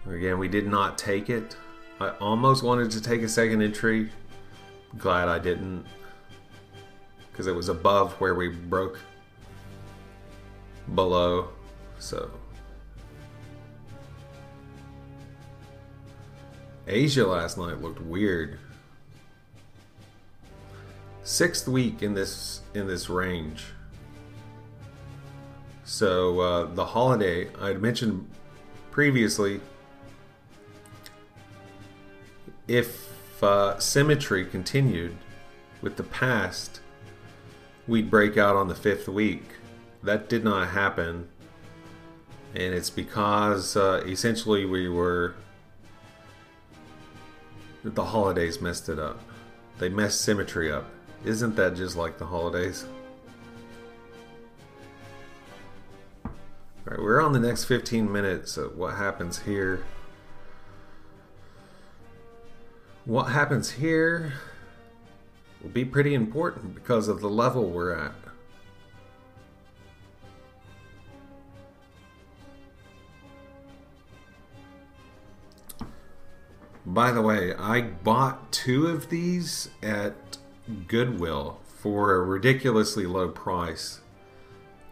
Again, 0.09 0.37
we 0.39 0.47
did 0.47 0.67
not 0.67 0.97
take 0.97 1.29
it. 1.29 1.55
I 1.99 2.09
almost 2.19 2.63
wanted 2.63 2.91
to 2.91 3.01
take 3.01 3.21
a 3.21 3.29
second 3.29 3.61
entry. 3.61 4.09
Glad 4.97 5.29
I 5.29 5.39
didn't, 5.39 5.85
because 7.31 7.47
it 7.47 7.55
was 7.55 7.69
above 7.69 8.13
where 8.13 8.35
we 8.35 8.49
broke 8.49 8.99
below. 10.93 11.49
So 11.99 12.29
Asia 16.87 17.25
last 17.25 17.57
night 17.57 17.81
looked 17.81 18.01
weird. 18.01 18.59
Sixth 21.23 21.67
week 21.67 22.03
in 22.03 22.13
this 22.13 22.61
in 22.75 22.87
this 22.87 23.09
range. 23.09 23.65
So 25.83 26.39
uh, 26.39 26.65
the 26.73 26.85
holiday 26.85 27.49
I 27.59 27.69
had 27.69 27.81
mentioned 27.81 28.29
previously. 28.91 29.61
If 32.67 33.43
uh, 33.43 33.79
symmetry 33.79 34.45
continued 34.45 35.15
with 35.81 35.97
the 35.97 36.03
past, 36.03 36.81
we'd 37.87 38.09
break 38.09 38.37
out 38.37 38.55
on 38.55 38.67
the 38.67 38.75
fifth 38.75 39.07
week 39.07 39.43
that 40.03 40.29
did 40.29 40.43
not 40.43 40.69
happen. 40.69 41.27
And 42.53 42.73
it's 42.73 42.89
because 42.89 43.75
uh, 43.75 44.03
essentially 44.05 44.65
we 44.65 44.87
were. 44.87 45.35
The 47.93 48.03
holidays 48.03 48.61
messed 48.61 48.89
it 48.89 48.97
up. 48.97 49.19
They 49.77 49.89
messed 49.89 50.21
symmetry 50.21 50.71
up. 50.71 50.85
Isn't 51.23 51.55
that 51.55 51.75
just 51.75 51.95
like 51.95 52.17
the 52.17 52.25
holidays? 52.25 52.85
Alright, 56.87 56.99
we're 56.99 57.21
on 57.21 57.31
the 57.31 57.39
next 57.39 57.65
15 57.65 58.11
minutes 58.11 58.57
of 58.57 58.75
what 58.75 58.95
happens 58.95 59.37
here. 59.37 59.83
What 63.05 63.25
happens 63.25 63.69
here 63.69 64.33
will 65.61 65.69
be 65.69 65.85
pretty 65.85 66.15
important 66.15 66.73
because 66.73 67.07
of 67.07 67.21
the 67.21 67.29
level 67.29 67.69
we're 67.69 67.93
at. 67.93 68.15
By 76.85 77.11
the 77.11 77.21
way, 77.21 77.53
I 77.55 77.81
bought 77.81 78.51
two 78.51 78.87
of 78.87 79.09
these 79.09 79.69
at 79.81 80.37
Goodwill 80.87 81.59
for 81.65 82.13
a 82.15 82.21
ridiculously 82.21 83.05
low 83.05 83.29
price. 83.29 84.01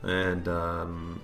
And 0.01 0.47
um, 0.47 1.21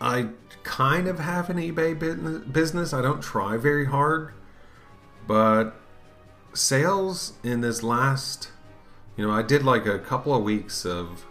I 0.00 0.28
kind 0.62 1.08
of 1.08 1.18
have 1.18 1.50
an 1.50 1.56
eBay 1.56 2.52
business. 2.52 2.92
I 2.92 3.02
don't 3.02 3.20
try 3.20 3.56
very 3.56 3.86
hard. 3.86 4.32
But 5.26 5.74
sales 6.52 7.32
in 7.42 7.62
this 7.62 7.82
last, 7.82 8.50
you 9.16 9.26
know, 9.26 9.32
I 9.32 9.42
did 9.42 9.64
like 9.64 9.86
a 9.86 9.98
couple 9.98 10.34
of 10.34 10.44
weeks 10.44 10.86
of 10.86 11.24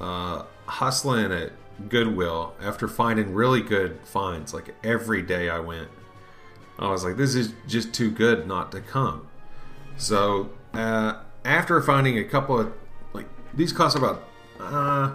uh, 0.00 0.44
hustling 0.66 1.32
at 1.32 1.52
Goodwill 1.88 2.54
after 2.60 2.86
finding 2.86 3.34
really 3.34 3.60
good 3.60 3.98
finds. 4.04 4.54
Like 4.54 4.74
every 4.84 5.22
day 5.22 5.50
I 5.50 5.58
went 5.58 5.88
I 6.78 6.90
was 6.90 7.04
like, 7.04 7.16
this 7.16 7.34
is 7.34 7.52
just 7.66 7.92
too 7.92 8.10
good 8.10 8.46
not 8.46 8.72
to 8.72 8.80
come. 8.80 9.28
So 9.96 10.50
uh, 10.74 11.20
after 11.44 11.80
finding 11.80 12.18
a 12.18 12.24
couple 12.24 12.58
of 12.58 12.72
like 13.12 13.26
these 13.54 13.72
cost 13.72 13.96
about 13.96 14.24
uh, 14.58 15.14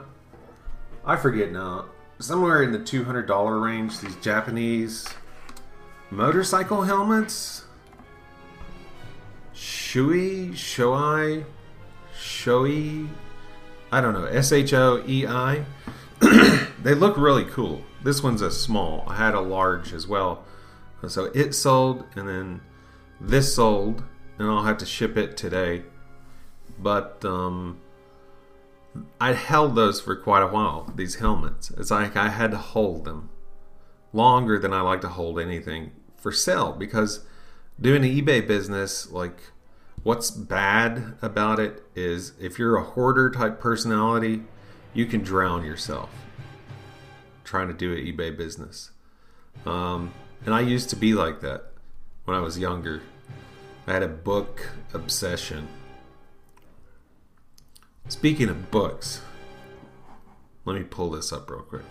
I 1.05 1.15
forget 1.15 1.51
now 1.51 1.85
somewhere 2.19 2.63
in 2.63 2.71
the 2.71 2.79
two 2.79 3.03
hundred 3.03 3.27
dollar 3.27 3.59
range. 3.59 3.99
These 3.99 4.15
Japanese 4.17 5.07
motorcycle 6.09 6.83
helmets, 6.83 7.65
Shui 9.53 10.49
Shoei 10.49 11.45
Shoei. 12.15 13.07
I 13.91 14.01
don't 14.01 14.13
know, 14.13 14.25
S 14.25 14.51
H 14.51 14.73
O 14.73 15.03
E 15.07 15.25
I. 15.25 15.65
They 16.87 16.93
look 16.93 17.17
really 17.17 17.43
cool. 17.43 17.81
This 18.03 18.23
one's 18.23 18.41
a 18.41 18.49
small. 18.51 19.03
I 19.07 19.15
had 19.15 19.33
a 19.33 19.41
large 19.41 19.91
as 19.93 20.07
well. 20.07 20.45
So 21.07 21.25
it 21.33 21.53
sold, 21.53 22.05
and 22.15 22.27
then 22.27 22.61
this 23.21 23.55
sold, 23.55 24.03
and 24.39 24.49
I'll 24.49 24.63
have 24.63 24.77
to 24.79 24.85
ship 24.85 25.17
it 25.17 25.37
today. 25.37 25.83
But 26.79 27.23
um, 27.23 27.79
I 29.21 29.33
held 29.33 29.75
those 29.75 30.01
for 30.01 30.15
quite 30.15 30.43
a 30.43 30.47
while. 30.47 30.91
These 30.95 31.15
helmets. 31.15 31.71
It's 31.71 31.91
like 31.91 32.15
I 32.15 32.29
had 32.29 32.51
to 32.51 32.57
hold 32.57 33.05
them 33.05 33.29
longer 34.13 34.57
than 34.57 34.73
I 34.73 34.81
like 34.81 35.01
to 35.01 35.09
hold 35.09 35.39
anything 35.39 35.91
for 36.17 36.31
sale 36.31 36.71
because 36.73 37.23
doing 37.79 38.03
an 38.03 38.09
eBay 38.09 38.45
business, 38.45 39.11
like 39.11 39.39
what's 40.03 40.31
bad 40.31 41.15
about 41.21 41.59
it 41.59 41.83
is 41.95 42.33
if 42.39 42.57
you're 42.57 42.77
a 42.77 42.83
hoarder 42.83 43.29
type 43.29 43.59
personality, 43.59 44.43
you 44.93 45.05
can 45.05 45.21
drown 45.21 45.63
yourself 45.63 46.09
trying 47.43 47.67
to 47.69 47.73
do 47.73 47.93
an 47.93 47.99
eBay 47.99 48.35
business. 48.35 48.91
Um, 49.65 50.13
and 50.45 50.53
I 50.53 50.61
used 50.61 50.89
to 50.91 50.95
be 50.95 51.13
like 51.13 51.41
that 51.41 51.71
when 52.25 52.35
I 52.35 52.39
was 52.39 52.57
younger. 52.59 53.01
I 53.85 53.93
had 53.93 54.03
a 54.03 54.07
book 54.07 54.71
obsession. 54.93 55.67
Speaking 58.09 58.49
of 58.49 58.71
books, 58.71 59.21
let 60.65 60.75
me 60.75 60.83
pull 60.83 61.11
this 61.11 61.31
up 61.31 61.49
real 61.49 61.61
quick. 61.61 61.83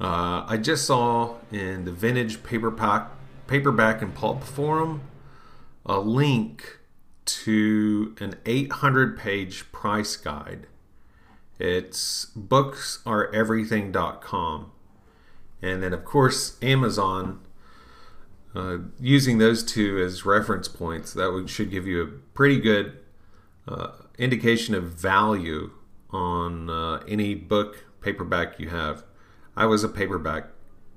Uh, 0.00 0.44
I 0.46 0.58
just 0.60 0.84
saw 0.84 1.36
in 1.52 1.84
the 1.84 1.92
vintage 1.92 2.42
paperback, 2.42 3.10
paperback 3.46 4.02
and 4.02 4.14
pulp 4.14 4.42
forum 4.42 5.02
a 5.86 5.98
link 5.98 6.78
to 7.26 8.14
an 8.20 8.36
800 8.44 9.18
page 9.18 9.70
price 9.72 10.16
guide. 10.16 10.66
It's 11.58 12.26
booksareverything.com. 12.36 14.70
And 15.62 15.82
then, 15.82 15.92
of 15.92 16.04
course, 16.04 16.56
Amazon. 16.62 17.40
Uh, 18.54 18.78
using 19.00 19.38
those 19.38 19.64
two 19.64 19.98
as 19.98 20.24
reference 20.24 20.68
points, 20.68 21.12
that 21.12 21.32
would, 21.32 21.50
should 21.50 21.72
give 21.72 21.88
you 21.88 22.00
a 22.00 22.06
pretty 22.06 22.60
good 22.60 22.96
uh, 23.66 23.88
indication 24.16 24.76
of 24.76 24.92
value 24.92 25.72
on 26.10 26.70
uh, 26.70 27.02
any 27.08 27.34
book 27.34 27.84
paperback 28.00 28.60
you 28.60 28.68
have. 28.68 29.02
I 29.56 29.66
was 29.66 29.82
a 29.82 29.88
paperback 29.88 30.50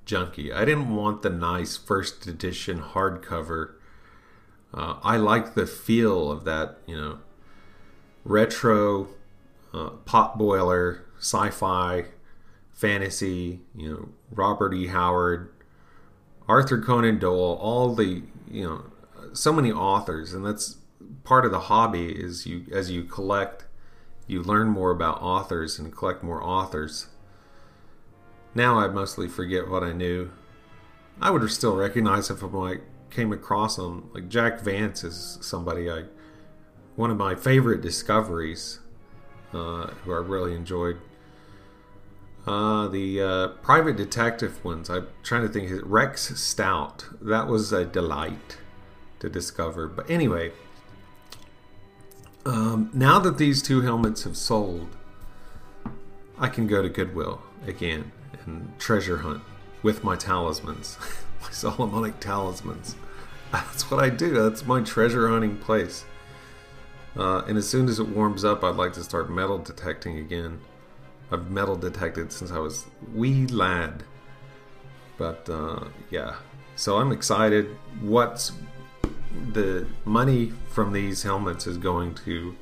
junkie. 0.05 0.53
I 0.53 0.65
didn't 0.65 0.95
want 0.95 1.23
the 1.23 1.29
nice 1.29 1.77
first 1.77 2.27
edition 2.27 2.79
hardcover. 2.79 3.73
Uh, 4.73 4.99
I 5.01 5.17
like 5.17 5.55
the 5.55 5.65
feel 5.65 6.31
of 6.31 6.43
that, 6.43 6.77
you 6.85 6.95
know, 6.95 7.19
retro 8.23 9.07
uh, 9.77 9.89
pot 10.05 10.38
boiler, 10.38 11.05
sci-fi, 11.19 12.05
fantasy. 12.74 13.62
You 13.75 13.89
know, 13.89 14.10
Robert 14.31 14.74
E. 14.74 14.88
Howard, 14.88 15.53
Arthur 16.48 16.81
Conan 16.81 17.19
Doyle, 17.19 17.57
all 17.62 17.93
the 17.93 18.24
you 18.50 18.63
know, 18.63 18.86
so 19.34 19.51
many 19.53 19.72
authors, 19.72 20.34
and 20.34 20.46
that's 20.46 20.77
part 21.24 21.46
of 21.46 21.51
the 21.51 21.62
hobby. 21.62 22.07
Is 22.12 22.46
you 22.46 22.65
as 22.72 22.91
you 22.91 23.03
collect, 23.03 23.65
you 24.27 24.41
learn 24.41 24.67
more 24.67 24.92
about 24.92 25.22
authors 25.22 25.79
and 25.79 25.96
collect 25.96 26.24
more 26.24 26.44
authors. 26.44 27.07
Now 28.55 28.79
I 28.79 28.87
mostly 28.87 29.27
forget 29.27 29.70
what 29.70 29.83
I 29.83 29.92
knew. 29.94 30.31
I 31.22 31.31
would 31.31 31.50
still 31.51 31.75
recognize 31.75 32.29
if 32.29 32.44
I 32.44 32.48
like, 32.48 32.81
came 33.09 33.31
across 33.31 33.75
them. 33.75 34.09
Like 34.13 34.29
Jack 34.29 34.61
Vance 34.61 35.03
is 35.03 35.37
somebody 35.42 35.90
I, 35.90 36.03
one 36.96 37.11
of 37.11 37.18
my 37.18 37.35
favorite 37.35 37.81
discoveries, 37.81 38.79
uh, 39.57 39.87
who 40.03 40.13
I 40.13 40.17
really 40.17 40.55
enjoyed. 40.55 40.98
Uh, 42.46 42.87
the 42.87 43.22
uh, 43.22 43.48
private 43.61 43.98
detective 43.98 44.63
ones, 44.63 44.89
I'm 44.89 45.07
trying 45.24 45.41
to 45.41 45.50
think. 45.50 45.81
Rex 45.83 46.39
Stout, 46.39 47.05
that 47.22 47.48
was 47.48 47.74
a 47.74 47.83
delight 47.83 48.57
to 49.20 49.29
discover. 49.29 49.87
But 49.87 50.09
anyway, 50.09 50.53
um, 52.46 52.89
now 52.93 53.20
that 53.20 53.37
these 53.37 53.61
two 53.61 53.81
helmets 53.81 54.24
have 54.24 54.37
sold, 54.37 54.96
I 56.39 56.48
can 56.48 56.67
go 56.67 56.81
to 56.81 56.87
Goodwill 56.87 57.41
again 57.65 58.11
and 58.46 58.72
treasure 58.79 59.17
hunt 59.17 59.41
with 59.83 60.03
my 60.03 60.15
talismans, 60.15 60.98
my 61.41 61.50
Solomonic 61.50 62.22
talismans. 62.22 62.96
That's 63.51 63.91
what 63.91 64.01
I 64.01 64.09
do. 64.09 64.31
That's 64.31 64.65
my 64.65 64.81
treasure 64.81 65.27
hunting 65.27 65.57
place. 65.57 66.05
Uh, 67.18 67.44
and 67.48 67.58
as 67.58 67.68
soon 67.68 67.90
as 67.90 68.00
it 68.00 68.08
warms 68.08 68.46
up, 68.46 68.64
I'd 68.64 68.75
like 68.75 68.94
to 68.94 69.03
start 69.03 69.30
metal 69.30 69.58
detecting 69.58 70.20
again. 70.20 70.60
I've 71.32 71.50
metal 71.50 71.75
detected 71.75 72.32
since 72.32 72.51
I 72.51 72.60
was 72.60 72.86
wee 73.14 73.48
lad. 73.48 74.03
But 75.18 75.50
uh, 75.50 75.86
yeah, 76.12 76.36
so 76.75 76.98
I'm 76.98 77.12
excited. 77.12 77.75
What's 78.01 78.51
the 79.53 79.88
money 80.06 80.53
from 80.70 80.94
these 80.94 81.24
helmets 81.24 81.66
is 81.66 81.77
going 81.77 82.14
to 82.25 82.56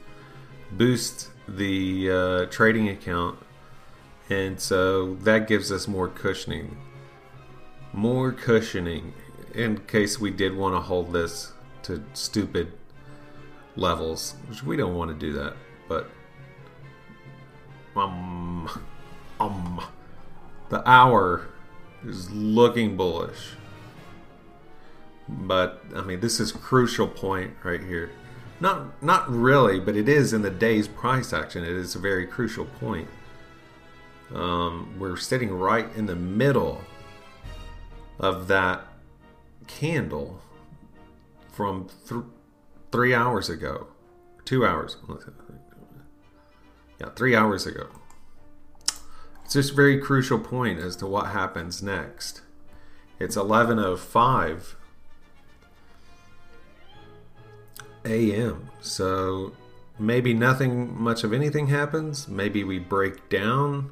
boost 0.71 1.29
the 1.47 2.09
uh, 2.09 2.45
trading 2.45 2.89
account, 2.89 3.37
and 4.29 4.59
so 4.59 5.15
that 5.15 5.47
gives 5.47 5.71
us 5.71 5.87
more 5.87 6.07
cushioning. 6.07 6.77
More 7.91 8.31
cushioning 8.31 9.13
in 9.53 9.77
case 9.81 10.19
we 10.19 10.31
did 10.31 10.55
want 10.55 10.75
to 10.75 10.81
hold 10.81 11.13
this 11.13 11.53
to 11.83 12.03
stupid 12.13 12.73
levels, 13.75 14.35
which 14.47 14.63
we 14.63 14.77
don't 14.77 14.95
want 14.95 15.11
to 15.11 15.15
do 15.15 15.33
that, 15.33 15.55
but 15.87 16.09
um, 17.95 18.69
um, 19.39 19.81
the 20.69 20.87
hour 20.89 21.47
is 22.05 22.31
looking 22.31 22.97
bullish. 22.97 23.53
But 25.27 25.83
I 25.95 26.01
mean, 26.01 26.19
this 26.19 26.39
is 26.39 26.51
crucial 26.51 27.07
point 27.07 27.53
right 27.63 27.81
here. 27.81 28.11
Not 28.59 29.01
not 29.01 29.29
really, 29.29 29.79
but 29.79 29.95
it 29.95 30.07
is 30.07 30.33
in 30.33 30.41
the 30.41 30.49
day's 30.49 30.87
price 30.87 31.33
action. 31.33 31.63
It 31.63 31.71
is 31.71 31.95
a 31.95 31.99
very 31.99 32.25
crucial 32.25 32.65
point. 32.65 33.07
Um, 34.33 34.95
we're 34.97 35.17
sitting 35.17 35.51
right 35.51 35.87
in 35.95 36.05
the 36.05 36.15
middle 36.15 36.81
of 38.19 38.47
that 38.47 38.87
candle 39.67 40.41
from 41.51 41.89
th- 42.07 42.23
three 42.95 43.13
hours 43.13 43.49
ago, 43.49 43.87
two 44.45 44.65
hours. 44.65 44.95
Yeah, 47.01 47.09
three 47.09 47.35
hours 47.35 47.67
ago. 47.67 47.89
It's 49.43 49.53
just 49.53 49.73
a 49.73 49.75
very 49.75 49.99
crucial 49.99 50.39
point 50.39 50.79
as 50.79 50.95
to 50.97 51.05
what 51.05 51.27
happens 51.27 51.83
next. 51.83 52.41
It's 53.19 53.35
11:05 53.35 54.75
a.m. 58.05 58.69
So 58.79 59.51
maybe 59.99 60.33
nothing 60.33 60.97
much 60.97 61.25
of 61.25 61.33
anything 61.33 61.67
happens. 61.67 62.29
Maybe 62.29 62.63
we 62.63 62.79
break 62.79 63.27
down. 63.27 63.91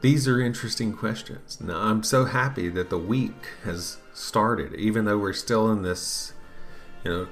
These 0.00 0.26
are 0.26 0.40
interesting 0.40 0.94
questions. 0.94 1.60
Now, 1.60 1.82
I'm 1.82 2.02
so 2.02 2.24
happy 2.24 2.70
that 2.70 2.88
the 2.88 2.96
week 2.96 3.48
has 3.64 3.98
started, 4.12 4.74
even 4.74 5.04
though 5.04 5.18
we're 5.18 5.32
still 5.32 5.70
in 5.70 5.82
this, 5.82 6.32
you 7.04 7.10
know, 7.10 7.28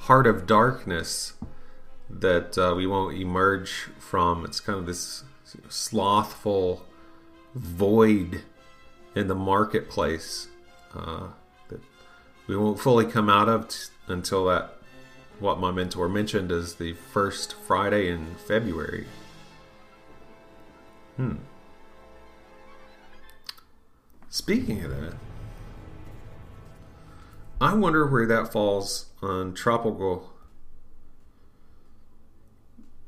heart 0.00 0.26
of 0.26 0.46
darkness 0.46 1.34
that 2.08 2.58
uh, 2.58 2.74
we 2.76 2.86
won't 2.86 3.16
emerge 3.16 3.88
from. 3.98 4.44
It's 4.44 4.60
kind 4.60 4.78
of 4.78 4.86
this 4.86 5.24
slothful 5.68 6.86
void 7.54 8.42
in 9.14 9.28
the 9.28 9.34
marketplace 9.34 10.48
uh, 10.94 11.28
that 11.68 11.80
we 12.46 12.56
won't 12.56 12.80
fully 12.80 13.04
come 13.04 13.28
out 13.28 13.48
of 13.48 13.68
t- 13.68 13.78
until 14.06 14.46
that 14.46 14.76
what 15.40 15.58
my 15.58 15.70
mentor 15.70 16.08
mentioned 16.08 16.52
is 16.52 16.74
the 16.74 16.92
first 16.92 17.54
Friday 17.54 18.08
in 18.08 18.34
February. 18.46 19.06
Hmm. 21.16 21.36
Speaking 24.28 24.84
of 24.84 24.90
that, 24.90 25.14
I 27.60 27.74
wonder 27.74 28.06
where 28.06 28.26
that 28.26 28.50
falls 28.50 29.06
on 29.20 29.52
tropical 29.52 30.32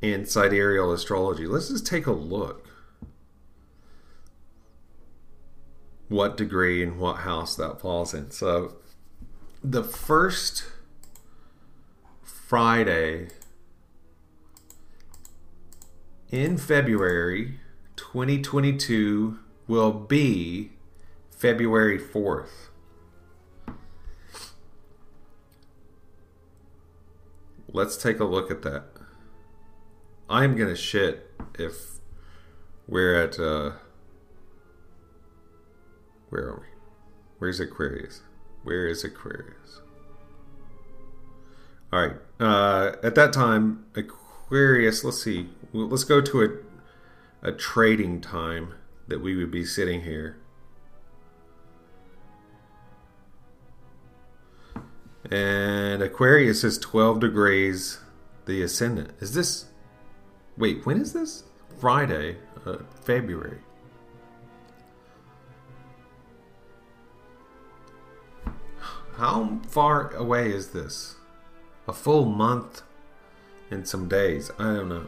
and 0.02 0.28
sidereal 0.28 0.92
astrology. 0.92 1.46
Let's 1.46 1.68
just 1.68 1.86
take 1.86 2.06
a 2.06 2.12
look. 2.12 2.68
What 6.08 6.36
degree 6.36 6.82
and 6.82 6.98
what 6.98 7.18
house 7.18 7.56
that 7.56 7.80
falls 7.80 8.12
in. 8.12 8.30
So, 8.30 8.74
the 9.64 9.82
first 9.82 10.64
Friday 12.22 13.28
in 16.30 16.58
February 16.58 17.60
2022 17.96 19.38
will 19.66 19.92
be 19.92 20.72
February 21.30 21.98
4th. 21.98 22.68
Let's 27.72 27.96
take 27.96 28.20
a 28.20 28.24
look 28.24 28.50
at 28.50 28.62
that. 28.62 28.84
I'm 30.28 30.56
gonna 30.56 30.76
shit 30.76 31.30
if 31.58 32.00
we're 32.86 33.14
at 33.14 33.38
uh 33.38 33.72
where 36.30 36.44
are 36.44 36.60
we? 36.60 36.66
Where's 37.38 37.60
Aquarius? 37.60 38.22
Where 38.62 38.86
is 38.86 39.04
Aquarius? 39.04 39.80
All 41.92 42.00
right. 42.00 42.16
Uh, 42.40 42.92
at 43.02 43.14
that 43.16 43.34
time, 43.34 43.84
Aquarius. 43.94 45.04
Let's 45.04 45.22
see. 45.22 45.50
Let's 45.74 46.04
go 46.04 46.22
to 46.22 46.42
a 46.42 46.48
a 47.42 47.52
trading 47.52 48.20
time 48.20 48.74
that 49.08 49.20
we 49.20 49.36
would 49.36 49.50
be 49.50 49.64
sitting 49.64 50.02
here. 50.02 50.38
And 55.30 56.02
Aquarius 56.02 56.64
is 56.64 56.78
12 56.78 57.20
degrees 57.20 58.00
the 58.46 58.62
ascendant. 58.62 59.10
Is 59.20 59.34
this. 59.34 59.66
Wait, 60.56 60.84
when 60.84 61.00
is 61.00 61.12
this? 61.12 61.44
Friday, 61.80 62.36
uh, 62.66 62.78
February. 63.04 63.58
How 69.16 69.60
far 69.68 70.12
away 70.14 70.50
is 70.52 70.68
this? 70.68 71.16
A 71.86 71.92
full 71.92 72.24
month 72.24 72.82
and 73.70 73.86
some 73.86 74.08
days. 74.08 74.50
I 74.58 74.64
don't 74.64 74.88
know. 74.88 75.06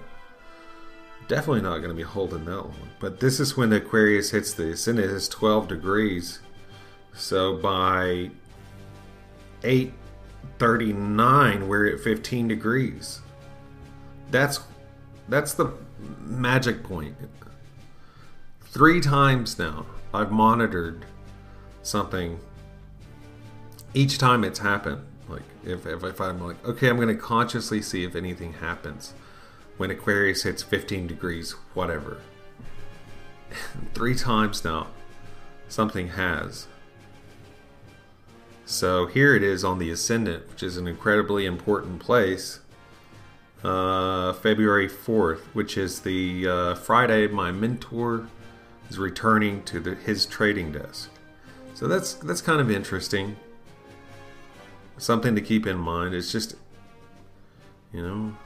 Definitely 1.27 1.63
not 1.63 1.79
going 1.79 1.89
to 1.89 1.95
be 1.95 2.03
holding 2.03 2.45
that 2.45 2.57
long. 2.57 2.91
But 3.01 3.21
this 3.21 3.41
is 3.41 3.57
when 3.57 3.73
Aquarius 3.73 4.31
hits 4.31 4.53
the 4.53 4.73
ascendant. 4.73 5.11
It's 5.11 5.29
12 5.29 5.69
degrees. 5.69 6.41
So 7.15 7.57
by 7.57 8.31
8:39, 10.59 11.69
we're 11.69 11.87
at 11.87 12.01
15 12.01 12.49
degrees. 12.49 13.21
That's 14.31 14.61
that's 15.29 15.55
the 15.55 15.73
magic 16.21 16.83
point. 16.83 17.17
Three 18.61 19.01
times 19.01 19.59
now, 19.59 19.87
I've 20.13 20.31
monitored 20.31 21.05
something 21.83 22.41
each 23.95 24.19
time 24.19 24.43
it's 24.43 24.59
happened, 24.59 25.03
like 25.29 25.45
if, 25.65 25.87
if, 25.87 26.03
if 26.03 26.21
I'm 26.21 26.45
like, 26.45 26.63
okay, 26.67 26.89
I'm 26.89 26.97
going 26.97 27.09
to 27.09 27.15
consciously 27.15 27.81
see 27.81 28.05
if 28.05 28.17
anything 28.17 28.55
happens 28.55 29.15
when 29.77 29.91
Aquarius 29.91 30.43
hits 30.43 30.63
15 30.63 31.07
degrees, 31.07 31.53
whatever. 31.75 32.21
Three 33.95 34.15
times 34.15 34.65
now, 34.65 34.89
something 35.69 36.09
has. 36.09 36.67
So 38.67 39.07
here 39.07 39.35
it 39.35 39.43
is 39.43 39.65
on 39.65 39.79
the 39.79 39.91
Ascendant, 39.91 40.49
which 40.51 40.63
is 40.63 40.77
an 40.77 40.89
incredibly 40.89 41.47
important 41.47 42.01
place. 42.01 42.61
Uh, 43.63 44.33
February 44.35 44.89
4th, 44.89 45.41
which 45.55 45.79
is 45.79 46.01
the 46.01 46.47
uh, 46.47 46.75
Friday 46.75 47.27
my 47.29 47.51
mentor 47.51 48.29
is 48.91 48.99
returning 48.99 49.63
to 49.65 49.81
the, 49.81 49.95
his 49.95 50.27
trading 50.27 50.73
desk. 50.73 51.11
So 51.75 51.89
that's 51.89 52.15
that's 52.15 52.41
kind 52.41 52.61
of 52.61 52.71
interesting 52.71 53.37
something 54.97 55.35
to 55.35 55.41
keep 55.41 55.67
in 55.67 55.79
mind. 55.79 56.15
It's 56.15 56.33
just, 56.33 56.55
you 57.93 58.03
know, 58.03 58.37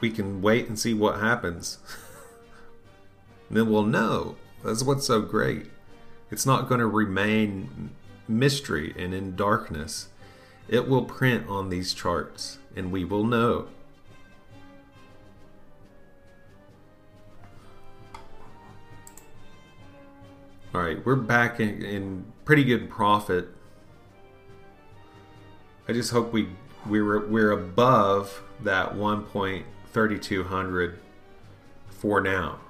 we 0.00 0.10
can 0.10 0.42
wait 0.42 0.68
and 0.68 0.78
see 0.78 0.94
what 0.94 1.20
happens. 1.20 1.78
then 3.50 3.70
we'll 3.70 3.84
know. 3.84 4.36
That's 4.64 4.82
what's 4.82 5.06
so 5.06 5.20
great. 5.20 5.66
It's 6.30 6.46
not 6.46 6.68
going 6.68 6.80
to 6.80 6.86
remain 6.86 7.90
mystery 8.28 8.94
and 8.98 9.14
in 9.14 9.36
darkness. 9.36 10.08
It 10.68 10.88
will 10.88 11.04
print 11.04 11.48
on 11.48 11.68
these 11.68 11.92
charts, 11.92 12.58
and 12.74 12.90
we 12.90 13.04
will 13.04 13.24
know. 13.24 13.68
All 20.74 20.80
right, 20.80 21.04
we're 21.04 21.16
back 21.16 21.60
in, 21.60 21.82
in 21.82 22.24
pretty 22.44 22.64
good 22.64 22.90
profit 22.90 23.48
I 25.86 25.92
just 25.92 26.12
hope 26.12 26.32
we 26.32 26.48
we're 26.86 27.26
we're 27.26 27.50
above 27.50 28.42
that 28.62 28.94
1.3200 28.94 30.94
for 31.90 32.22
now. 32.22 32.60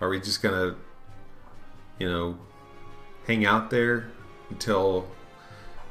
Are 0.00 0.08
we 0.08 0.20
just 0.20 0.42
gonna, 0.42 0.76
you 1.98 2.08
know, 2.08 2.38
hang 3.30 3.46
out 3.46 3.70
there 3.70 4.08
until? 4.48 5.06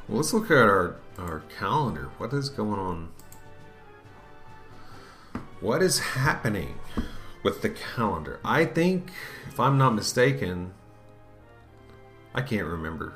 Well, 0.07 0.17
let's 0.17 0.33
look 0.33 0.51
at 0.51 0.57
our 0.57 0.95
our 1.17 1.43
calendar. 1.57 2.09
What 2.17 2.33
is 2.33 2.49
going 2.49 2.79
on? 2.79 3.09
What 5.61 5.81
is 5.81 5.99
happening 5.99 6.79
with 7.43 7.61
the 7.61 7.69
calendar? 7.69 8.39
I 8.43 8.65
think, 8.65 9.11
if 9.47 9.59
I'm 9.59 9.77
not 9.77 9.93
mistaken, 9.93 10.73
I 12.33 12.41
can't 12.41 12.65
remember 12.65 13.15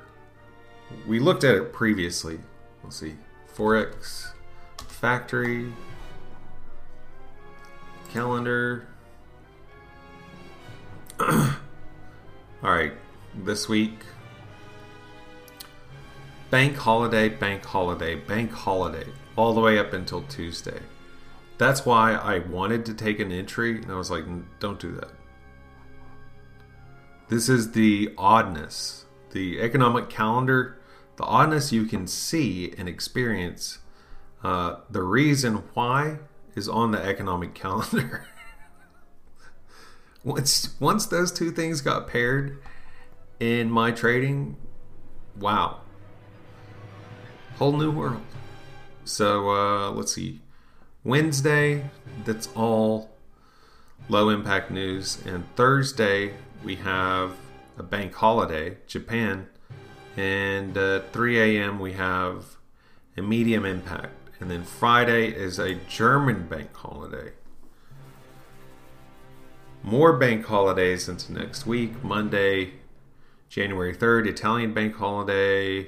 we 1.07 1.19
looked 1.19 1.43
at 1.43 1.55
it 1.55 1.73
previously. 1.73 2.39
Let's 2.83 2.97
see. 2.97 3.15
Forex 3.53 4.31
factory 4.77 5.73
calendar. 8.11 8.87
All 11.19 11.55
right, 12.61 12.93
this 13.35 13.67
week 13.67 13.99
bank 16.53 16.77
holiday, 16.77 17.29
bank 17.29 17.65
holiday, 17.65 18.13
bank 18.13 18.51
holiday, 18.51 19.07
all 19.35 19.55
the 19.55 19.59
way 19.59 19.79
up 19.79 19.91
until 19.91 20.21
Tuesday. 20.21 20.79
That's 21.57 21.83
why 21.83 22.13
I 22.13 22.39
wanted 22.39 22.85
to 22.85 22.93
take 22.93 23.19
an 23.19 23.31
entry, 23.31 23.81
and 23.81 23.91
I 23.91 23.95
was 23.95 24.11
like, 24.11 24.25
don't 24.59 24.79
do 24.79 24.91
that. 24.91 25.09
This 27.27 27.49
is 27.49 27.71
the 27.71 28.13
oddness. 28.19 29.05
The 29.31 29.61
economic 29.61 30.11
calendar 30.11 30.77
the 31.15 31.23
oddness 31.23 31.71
you 31.71 31.85
can 31.85 32.05
see 32.05 32.71
and 32.77 32.87
experience. 32.87 33.79
Uh, 34.43 34.75
the 34.91 35.01
reason 35.01 35.63
why 35.73 36.19
is 36.55 36.69
on 36.69 36.91
the 36.91 37.03
economic 37.03 37.53
calendar. 37.55 38.27
once 40.23 40.79
once 40.79 41.07
those 41.07 41.31
two 41.31 41.49
things 41.49 41.81
got 41.81 42.07
paired 42.07 42.61
in 43.39 43.71
my 43.71 43.89
trading, 43.89 44.55
wow, 45.35 45.81
whole 47.63 47.77
new 47.77 47.91
world. 47.91 48.21
So 49.05 49.49
uh, 49.49 49.91
let's 49.91 50.11
see, 50.11 50.41
Wednesday 51.05 51.89
that's 52.25 52.49
all 52.57 53.09
low 54.09 54.27
impact 54.27 54.69
news, 54.69 55.23
and 55.25 55.45
Thursday 55.55 56.33
we 56.61 56.75
have 56.75 57.37
a 57.77 57.83
bank 57.83 58.15
holiday, 58.15 58.75
Japan 58.85 59.47
and 60.17 60.77
uh, 60.77 61.03
3 61.13 61.57
a.m. 61.57 61.79
we 61.79 61.93
have 61.93 62.57
a 63.15 63.21
medium 63.21 63.63
impact. 63.63 64.13
And 64.41 64.51
then 64.51 64.65
Friday 64.65 65.27
is 65.27 65.57
a 65.57 65.75
German 65.75 66.47
bank 66.47 66.75
holiday. 66.75 67.31
More 69.81 70.17
bank 70.17 70.45
holidays 70.47 71.07
into 71.07 71.31
next 71.31 71.65
week. 71.65 72.03
Monday, 72.03 72.73
January 73.47 73.95
3rd, 73.95 74.27
Italian 74.27 74.73
bank 74.73 74.97
holiday. 74.97 75.87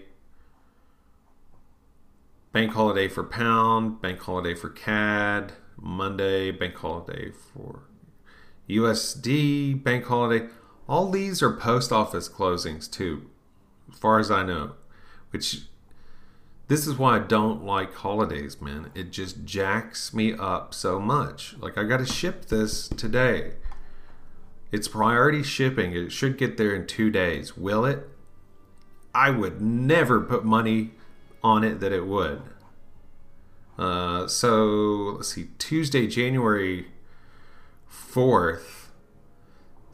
Bank 2.55 2.71
holiday 2.71 3.09
for 3.09 3.25
pound, 3.25 4.01
bank 4.01 4.21
holiday 4.21 4.55
for 4.55 4.69
CAD, 4.69 5.51
Monday, 5.77 6.51
bank 6.51 6.73
holiday 6.75 7.29
for 7.29 7.81
USD, 8.69 9.83
bank 9.83 10.05
holiday. 10.05 10.47
All 10.87 11.11
these 11.11 11.43
are 11.43 11.51
post 11.51 11.91
office 11.91 12.29
closings 12.29 12.89
too 12.89 13.29
as 13.91 13.99
far 13.99 14.19
as 14.19 14.31
I 14.31 14.43
know. 14.43 14.75
Which 15.31 15.63
this 16.69 16.87
is 16.87 16.97
why 16.97 17.17
I 17.17 17.19
don't 17.19 17.65
like 17.65 17.93
holidays, 17.93 18.61
man. 18.61 18.89
It 18.95 19.11
just 19.11 19.43
jacks 19.43 20.13
me 20.13 20.31
up 20.31 20.73
so 20.73 20.97
much. 20.97 21.57
Like 21.59 21.77
I 21.77 21.83
got 21.83 21.97
to 21.97 22.05
ship 22.05 22.45
this 22.45 22.87
today. 22.87 23.55
It's 24.71 24.87
priority 24.87 25.43
shipping. 25.43 25.91
It 25.91 26.13
should 26.13 26.37
get 26.37 26.55
there 26.55 26.73
in 26.73 26.87
2 26.87 27.09
days. 27.09 27.57
Will 27.57 27.83
it? 27.83 28.07
I 29.13 29.29
would 29.31 29.59
never 29.59 30.21
put 30.21 30.45
money 30.45 30.91
on 31.45 31.63
it 31.63 31.79
that 31.79 31.93
it 31.93 32.07
would. 32.07 32.41
Uh, 33.77 34.25
so 34.27 35.15
let's 35.17 35.33
see, 35.33 35.49
Tuesday, 35.59 36.07
January 36.07 36.87
4th, 37.91 38.87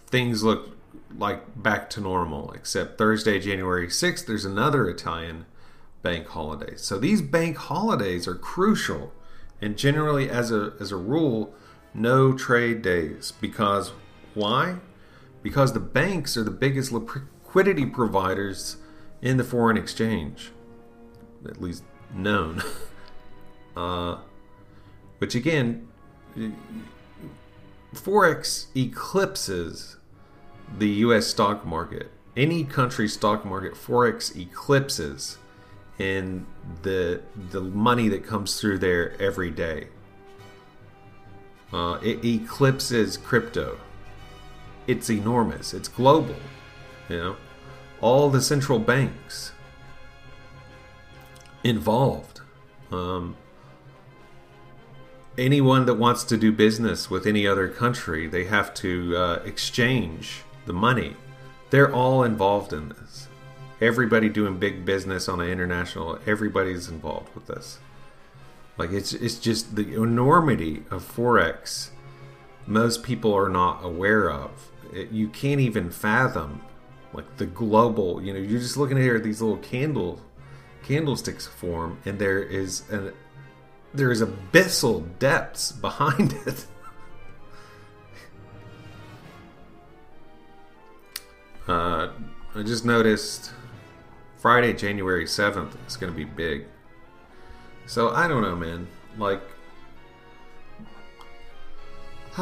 things 0.07 0.43
look 0.43 0.77
like 1.17 1.61
back 1.61 1.89
to 1.89 1.99
normal, 1.99 2.53
except 2.53 2.97
Thursday, 2.97 3.37
January 3.37 3.87
6th, 3.87 4.25
there's 4.25 4.45
another 4.45 4.89
Italian 4.89 5.45
bank 6.01 6.27
holiday. 6.27 6.75
So 6.77 6.97
these 6.97 7.21
bank 7.21 7.57
holidays 7.57 8.29
are 8.29 8.35
crucial 8.35 9.11
and 9.61 9.77
generally 9.77 10.29
as 10.29 10.51
a 10.51 10.73
as 10.79 10.91
a 10.91 10.95
rule 10.95 11.53
no 11.93 12.33
trade 12.33 12.81
days 12.81 13.33
because 13.41 13.91
why? 14.33 14.77
Because 15.43 15.73
the 15.73 15.79
banks 15.81 16.37
are 16.37 16.43
the 16.43 16.49
biggest 16.49 16.91
liquidity 16.91 17.85
providers 17.85 18.77
in 19.21 19.37
the 19.37 19.43
foreign 19.43 19.77
exchange. 19.77 20.51
At 21.45 21.61
least 21.61 21.83
known. 22.13 22.61
uh, 23.77 24.17
which 25.19 25.35
again, 25.35 25.87
Forex 27.93 28.67
eclipses 28.75 29.97
the 30.77 30.89
US 30.89 31.27
stock 31.27 31.65
market. 31.65 32.11
Any 32.35 32.63
country's 32.63 33.13
stock 33.13 33.43
market, 33.45 33.73
Forex 33.73 34.35
eclipses 34.35 35.37
in 35.99 36.45
the 36.83 37.21
the 37.51 37.61
money 37.61 38.07
that 38.09 38.25
comes 38.25 38.59
through 38.59 38.79
there 38.79 39.19
every 39.21 39.51
day. 39.51 39.87
Uh, 41.73 41.99
it 42.03 42.23
eclipses 42.25 43.17
crypto. 43.17 43.77
It's 44.87 45.09
enormous. 45.09 45.73
It's 45.73 45.87
global. 45.87 46.35
You 47.09 47.17
know, 47.17 47.35
all 48.01 48.29
the 48.29 48.41
central 48.41 48.79
banks 48.79 49.51
involved. 51.63 52.41
Um, 52.91 53.35
anyone 55.37 55.85
that 55.85 55.95
wants 55.95 56.23
to 56.25 56.37
do 56.37 56.51
business 56.51 57.09
with 57.09 57.25
any 57.25 57.47
other 57.47 57.67
country, 57.67 58.27
they 58.27 58.45
have 58.45 58.73
to 58.75 59.15
uh, 59.15 59.41
exchange 59.45 60.43
the 60.65 60.73
money. 60.73 61.15
They're 61.69 61.93
all 61.93 62.23
involved 62.23 62.73
in 62.73 62.89
this. 62.89 63.27
Everybody 63.79 64.29
doing 64.29 64.57
big 64.57 64.85
business 64.85 65.27
on 65.27 65.41
an 65.41 65.49
international, 65.49 66.19
everybody's 66.27 66.89
involved 66.89 67.33
with 67.33 67.47
this. 67.47 67.79
Like 68.77 68.91
it's 68.91 69.13
it's 69.13 69.39
just 69.39 69.75
the 69.75 70.01
enormity 70.01 70.83
of 70.91 71.03
forex. 71.03 71.89
Most 72.67 73.03
people 73.03 73.33
are 73.33 73.49
not 73.49 73.83
aware 73.83 74.29
of. 74.29 74.71
It, 74.93 75.11
you 75.11 75.27
can't 75.29 75.59
even 75.59 75.89
fathom 75.89 76.61
like 77.13 77.37
the 77.37 77.45
global. 77.45 78.21
You 78.21 78.33
know, 78.33 78.39
you're 78.39 78.59
just 78.59 78.77
looking 78.77 78.97
at 78.97 79.03
here 79.03 79.19
these 79.19 79.41
little 79.41 79.57
candle 79.57 80.21
candlesticks 80.83 81.47
form, 81.47 81.99
and 82.05 82.19
there 82.19 82.41
is 82.41 82.83
an 82.89 83.13
there 83.93 84.11
is 84.11 84.21
abyssal 84.21 85.05
depths 85.19 85.71
behind 85.87 86.33
it. 86.45 86.65
uh, 91.67 92.09
I 92.55 92.63
just 92.63 92.85
noticed 92.85 93.51
Friday, 94.37 94.73
January 94.73 95.25
7th 95.25 95.73
is 95.87 95.97
going 95.97 96.11
to 96.11 96.17
be 96.17 96.25
big. 96.25 96.65
So 97.85 98.09
I 98.09 98.27
don't 98.27 98.41
know, 98.41 98.55
man. 98.55 98.87
Like, 99.17 99.41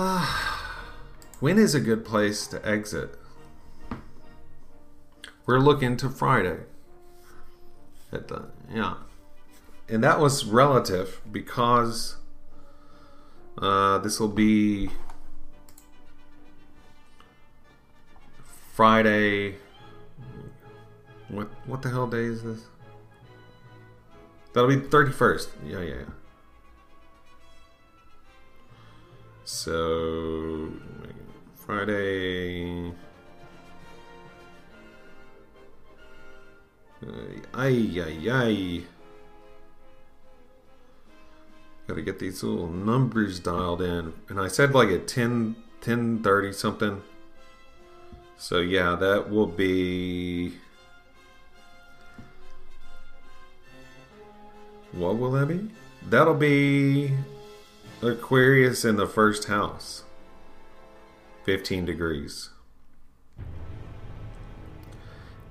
when 1.39 1.57
is 1.57 1.75
a 1.75 1.79
good 1.79 2.05
place 2.05 2.47
to 2.47 2.65
exit? 2.65 3.15
We're 5.45 5.59
looking 5.59 5.97
to 5.97 6.09
Friday. 6.09 6.59
At 8.11 8.27
the, 8.27 8.45
yeah 8.73 8.95
and 9.89 10.03
that 10.03 10.19
was 10.19 10.45
relative 10.45 11.19
because 11.31 12.17
uh, 13.57 13.97
this 13.99 14.19
will 14.19 14.27
be 14.27 14.89
Friday. 18.73 19.55
What 21.27 21.49
what 21.65 21.81
the 21.81 21.89
hell 21.89 22.07
day 22.07 22.25
is 22.25 22.43
this? 22.43 22.65
That'll 24.53 24.69
be 24.69 24.79
thirty 24.79 25.11
first. 25.11 25.49
Yeah, 25.65 25.81
yeah, 25.81 25.95
yeah. 25.95 26.13
So 29.43 30.71
Friday. 31.55 32.93
Ay, 37.53 38.01
ay, 38.01 38.29
ay. 38.29 38.83
Gotta 41.87 42.01
get 42.01 42.19
these 42.19 42.43
little 42.43 42.67
numbers 42.67 43.39
dialed 43.39 43.81
in. 43.81 44.13
And 44.27 44.39
I 44.39 44.47
said 44.47 44.73
like 44.73 44.89
at 44.89 45.07
10, 45.07 45.55
10 45.81 46.21
30 46.21 46.53
something. 46.53 47.01
So 48.37 48.59
yeah, 48.59 48.95
that 48.95 49.29
will 49.29 49.47
be. 49.47 50.53
What 54.91 55.17
will 55.17 55.31
that 55.31 55.47
be? 55.47 55.69
That'll 56.07 56.33
be 56.33 57.11
Aquarius 58.01 58.85
in 58.85 58.95
the 58.95 59.07
first 59.07 59.45
house. 59.45 60.03
15 61.45 61.85
degrees. 61.85 62.49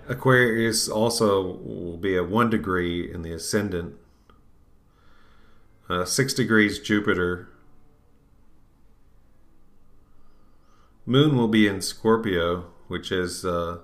Aquarius 0.09 0.88
also 0.88 1.59
will 1.59 1.99
be 1.99 2.16
at 2.16 2.29
1 2.29 2.49
degree 2.51 3.12
in 3.12 3.23
the 3.23 3.33
ascendant 3.33 3.94
uh, 5.88 6.05
six 6.05 6.35
degrees 6.35 6.79
Jupiter. 6.79 7.49
Moon 11.07 11.37
will 11.37 11.49
be 11.49 11.66
in 11.66 11.81
Scorpio, 11.81 12.66
which 12.88 13.11
is 13.11 13.44
uh, 13.44 13.79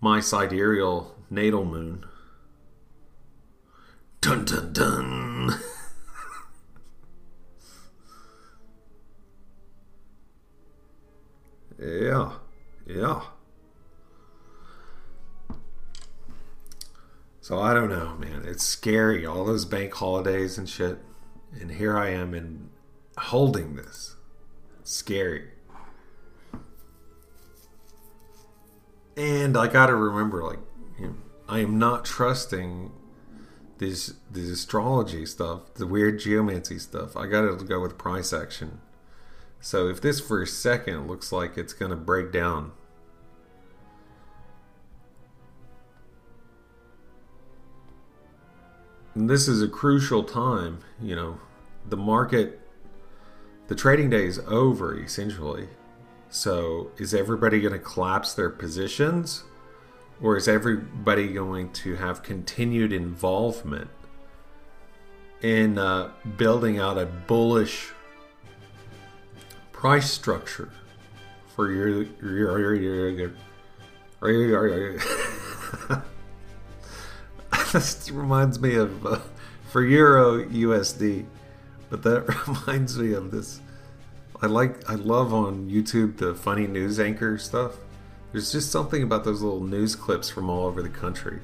my 0.00 0.20
sidereal 0.20 1.14
natal 1.30 1.64
moon. 1.64 2.04
Dun 4.20 4.44
dun 4.44 4.72
dun. 4.72 5.54
yeah, 11.78 12.32
yeah. 12.86 13.22
So 17.48 17.58
I 17.58 17.72
don't 17.72 17.88
know, 17.88 18.14
man. 18.18 18.42
It's 18.44 18.62
scary. 18.62 19.24
All 19.24 19.42
those 19.42 19.64
bank 19.64 19.94
holidays 19.94 20.58
and 20.58 20.68
shit. 20.68 20.98
And 21.58 21.70
here 21.70 21.96
I 21.96 22.10
am 22.10 22.34
in 22.34 22.68
holding 23.16 23.74
this. 23.74 24.16
It's 24.80 24.92
scary. 24.92 25.48
And 29.16 29.56
I 29.56 29.66
got 29.66 29.86
to 29.86 29.94
remember, 29.94 30.44
like, 30.44 30.58
you 31.00 31.06
know, 31.06 31.14
I 31.48 31.60
am 31.60 31.78
not 31.78 32.04
trusting 32.04 32.92
this 33.78 34.12
this 34.30 34.50
astrology 34.50 35.24
stuff, 35.24 35.72
the 35.72 35.86
weird 35.86 36.18
geomancy 36.20 36.78
stuff. 36.78 37.16
I 37.16 37.28
got 37.28 37.58
to 37.58 37.64
go 37.64 37.80
with 37.80 37.96
price 37.96 38.34
action. 38.34 38.82
So 39.58 39.88
if 39.88 40.02
this 40.02 40.20
for 40.20 40.42
a 40.42 40.46
second 40.46 41.08
looks 41.08 41.32
like 41.32 41.56
it's 41.56 41.72
to 41.72 41.96
break 41.96 42.30
down 42.30 42.72
This 49.16 49.48
is 49.48 49.62
a 49.62 49.68
crucial 49.68 50.22
time. 50.22 50.80
You 51.00 51.16
know, 51.16 51.40
the 51.88 51.96
market, 51.96 52.60
the 53.68 53.74
trading 53.74 54.10
day 54.10 54.26
is 54.26 54.38
over 54.40 54.98
essentially. 54.98 55.68
So 56.30 56.90
is 56.98 57.14
everybody 57.14 57.60
going 57.60 57.72
to 57.72 57.78
collapse 57.78 58.34
their 58.34 58.50
positions? 58.50 59.44
Or 60.20 60.36
is 60.36 60.48
everybody 60.48 61.28
going 61.28 61.72
to 61.74 61.94
have 61.96 62.22
continued 62.22 62.92
involvement 62.92 63.88
in 65.42 65.78
uh, 65.78 66.10
building 66.36 66.78
out 66.78 66.98
a 66.98 67.06
bullish 67.06 67.92
price 69.72 70.10
structure 70.10 70.70
for 71.54 71.70
your 71.70 71.88
your 71.88 72.58
your, 72.58 72.74
your, 72.74 73.10
your, 73.10 73.32
your, 74.22 74.98
your 75.88 76.04
this 77.72 78.10
reminds 78.10 78.60
me 78.60 78.74
of 78.76 79.06
uh, 79.06 79.20
for 79.68 79.84
Euro 79.84 80.44
USD, 80.44 81.26
but 81.90 82.02
that 82.02 82.46
reminds 82.46 82.98
me 82.98 83.12
of 83.12 83.30
this. 83.30 83.60
I 84.40 84.46
like, 84.46 84.88
I 84.88 84.94
love 84.94 85.34
on 85.34 85.68
YouTube 85.68 86.18
the 86.18 86.34
funny 86.34 86.66
news 86.66 87.00
anchor 87.00 87.38
stuff. 87.38 87.72
There's 88.32 88.52
just 88.52 88.70
something 88.70 89.02
about 89.02 89.24
those 89.24 89.42
little 89.42 89.62
news 89.62 89.96
clips 89.96 90.30
from 90.30 90.48
all 90.48 90.66
over 90.66 90.82
the 90.82 90.88
country 90.88 91.40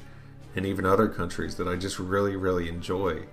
and 0.54 0.64
even 0.64 0.86
other 0.86 1.08
countries 1.08 1.56
that 1.56 1.66
I 1.66 1.76
just 1.76 1.98
really, 1.98 2.36
really 2.36 2.68
enjoy. 2.68 3.24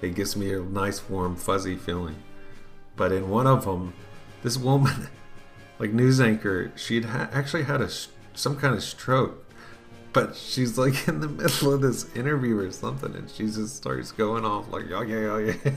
It 0.00 0.14
gives 0.14 0.36
me 0.36 0.52
a 0.52 0.60
nice, 0.60 1.08
warm, 1.08 1.34
fuzzy 1.34 1.76
feeling. 1.76 2.16
But 2.94 3.10
in 3.10 3.28
one 3.28 3.46
of 3.46 3.64
them, 3.64 3.94
this 4.42 4.56
woman, 4.56 5.08
like 5.78 5.92
news 5.92 6.20
anchor, 6.20 6.72
she'd 6.76 7.06
ha- 7.06 7.30
actually 7.32 7.64
had 7.64 7.80
a 7.80 7.90
some 8.34 8.56
kind 8.56 8.74
of 8.74 8.82
stroke 8.82 9.43
but 10.14 10.34
she's 10.34 10.78
like 10.78 11.06
in 11.08 11.20
the 11.20 11.28
middle 11.28 11.74
of 11.74 11.82
this 11.82 12.06
interview 12.14 12.56
or 12.56 12.70
something 12.70 13.14
and 13.14 13.28
she 13.28 13.44
just 13.44 13.76
starts 13.76 14.12
going 14.12 14.44
off 14.44 14.70
like 14.72 14.90
okay 14.90 15.26
okay 15.26 15.74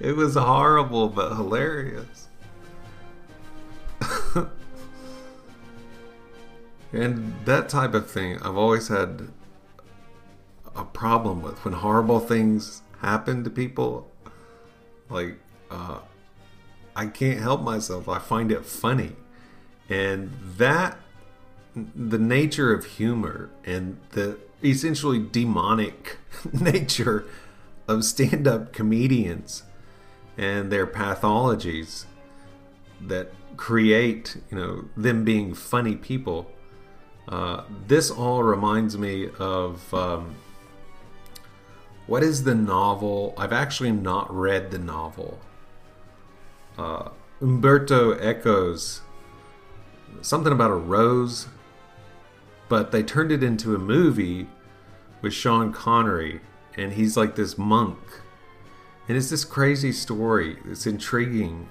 it 0.00 0.16
was 0.16 0.36
horrible 0.36 1.08
but 1.08 1.34
hilarious. 1.34 2.28
And 6.92 7.34
that 7.44 7.68
type 7.68 7.92
of 7.92 8.10
thing 8.10 8.38
i've 8.40 8.56
always 8.56 8.88
had 8.88 9.28
a 10.74 10.84
problem 10.84 11.42
with. 11.42 11.62
When 11.64 11.74
horrible 11.74 12.20
things 12.20 12.82
happen 13.00 13.44
to 13.44 13.50
people 13.50 14.10
like 15.10 15.38
uh, 15.70 15.98
i 16.94 17.06
can't 17.06 17.40
help 17.40 17.62
myself. 17.62 18.08
I 18.08 18.18
find 18.18 18.50
it 18.52 18.64
funny. 18.64 19.12
And 19.88 20.32
that 20.56 20.98
the 21.76 22.18
nature 22.18 22.72
of 22.72 22.84
humor 22.84 23.50
and 23.64 23.98
the 24.10 24.38
essentially 24.64 25.18
demonic 25.18 26.18
nature 26.52 27.26
of 27.86 28.04
stand 28.04 28.48
up 28.48 28.72
comedians 28.72 29.62
and 30.38 30.72
their 30.72 30.86
pathologies 30.86 32.06
that 33.00 33.30
create, 33.56 34.38
you 34.50 34.56
know, 34.58 34.84
them 34.96 35.24
being 35.24 35.54
funny 35.54 35.94
people. 35.94 36.50
Uh, 37.28 37.64
this 37.86 38.10
all 38.10 38.42
reminds 38.42 38.96
me 38.96 39.28
of 39.38 39.92
um, 39.92 40.34
what 42.06 42.22
is 42.22 42.44
the 42.44 42.54
novel? 42.54 43.34
I've 43.36 43.52
actually 43.52 43.92
not 43.92 44.32
read 44.34 44.70
the 44.70 44.78
novel. 44.78 45.38
Uh, 46.78 47.10
Umberto 47.40 48.14
Eco's 48.18 49.02
something 50.22 50.52
about 50.52 50.70
a 50.70 50.74
rose, 50.74 51.48
but 52.68 52.90
they 52.90 53.02
turned 53.02 53.32
it 53.32 53.42
into 53.42 53.74
a 53.74 53.78
movie 53.78 54.48
with 55.22 55.32
Sean 55.32 55.72
Connery, 55.72 56.40
and 56.76 56.92
he's 56.92 57.16
like 57.16 57.36
this 57.36 57.56
monk. 57.56 57.98
And 59.08 59.16
it's 59.16 59.30
this 59.30 59.44
crazy 59.44 59.92
story. 59.92 60.58
It's 60.64 60.86
intriguing. 60.86 61.68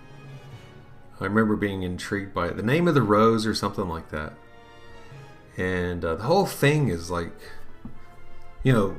I 1.19 1.25
remember 1.25 1.55
being 1.55 1.84
intrigued 1.84 2.34
by 2.34 2.47
it. 2.47 2.58
The 2.58 2.63
name 2.63 2.88
of 2.88 2.93
the 2.93 3.01
rose, 3.01 3.45
or 3.45 3.53
something 3.53 3.88
like 3.88 4.10
that. 4.10 4.34
And 5.58 6.03
uh, 6.03 6.15
the 6.15 6.23
whole 6.23 6.45
thing 6.45 6.89
is 6.89 7.10
like, 7.10 7.34
you 8.63 8.73
know, 8.73 8.95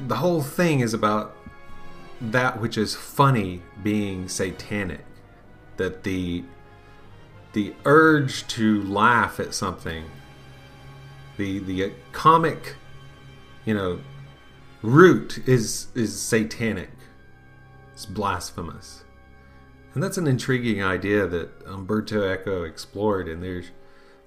the 0.00 0.16
whole 0.16 0.42
thing 0.42 0.80
is 0.80 0.94
about 0.94 1.36
that 2.20 2.60
which 2.60 2.78
is 2.78 2.94
funny 2.94 3.62
being 3.82 4.28
satanic. 4.28 5.04
That 5.76 6.04
the 6.04 6.44
the 7.52 7.74
urge 7.84 8.46
to 8.48 8.82
laugh 8.84 9.38
at 9.38 9.54
something, 9.54 10.04
the 11.36 11.58
the 11.60 11.92
comic, 12.12 12.76
you 13.64 13.74
know, 13.74 14.00
root 14.82 15.38
is 15.46 15.88
is 15.94 16.20
satanic. 16.20 16.90
It's 17.92 18.06
blasphemous. 18.06 19.04
And 19.94 20.02
that's 20.02 20.16
an 20.16 20.26
intriguing 20.26 20.82
idea 20.82 21.26
that 21.26 21.50
Umberto 21.66 22.32
Eco 22.32 22.64
explored 22.64 23.28
and 23.28 23.42
there's 23.42 23.70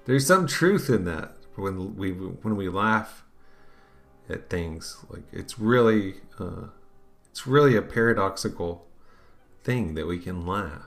there's 0.04 0.26
some 0.26 0.46
truth 0.46 0.88
in 0.88 1.04
that 1.04 1.36
when 1.56 1.96
we 1.96 2.12
when 2.12 2.56
we 2.56 2.68
laugh 2.68 3.24
at 4.28 4.48
things 4.48 5.04
like 5.08 5.24
it's 5.32 5.58
really 5.58 6.14
uh, 6.38 6.68
it's 7.30 7.46
really 7.46 7.76
a 7.76 7.82
paradoxical 7.82 8.86
thing 9.64 9.94
that 9.94 10.06
we 10.06 10.18
can 10.18 10.46
laugh 10.46 10.86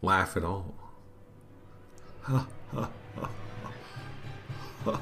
laugh 0.00 0.36
at 0.36 0.44
all 0.44 0.74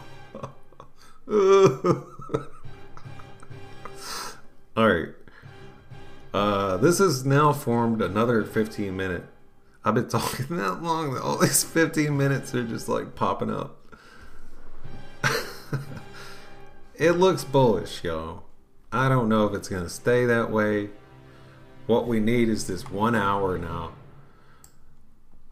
all 4.76 4.88
right 4.88 5.08
uh, 6.34 6.76
this 6.76 6.98
has 6.98 7.24
now 7.24 7.52
formed 7.52 8.02
another 8.02 8.44
15 8.44 8.96
minute 8.96 9.24
i've 9.84 9.94
been 9.94 10.08
talking 10.08 10.46
that 10.56 10.82
long 10.82 11.14
that 11.14 11.22
all 11.22 11.38
these 11.38 11.64
15 11.64 12.16
minutes 12.16 12.54
are 12.54 12.64
just 12.64 12.88
like 12.88 13.14
popping 13.14 13.50
up 13.50 13.76
it 16.94 17.12
looks 17.12 17.44
bullish, 17.44 18.04
y'all. 18.04 18.44
I 18.92 19.08
don't 19.08 19.28
know 19.28 19.46
if 19.46 19.54
it's 19.54 19.68
going 19.68 19.82
to 19.82 19.90
stay 19.90 20.24
that 20.26 20.50
way. 20.50 20.90
What 21.86 22.06
we 22.06 22.20
need 22.20 22.48
is 22.48 22.66
this 22.66 22.90
one 22.90 23.14
hour 23.14 23.58
now 23.58 23.92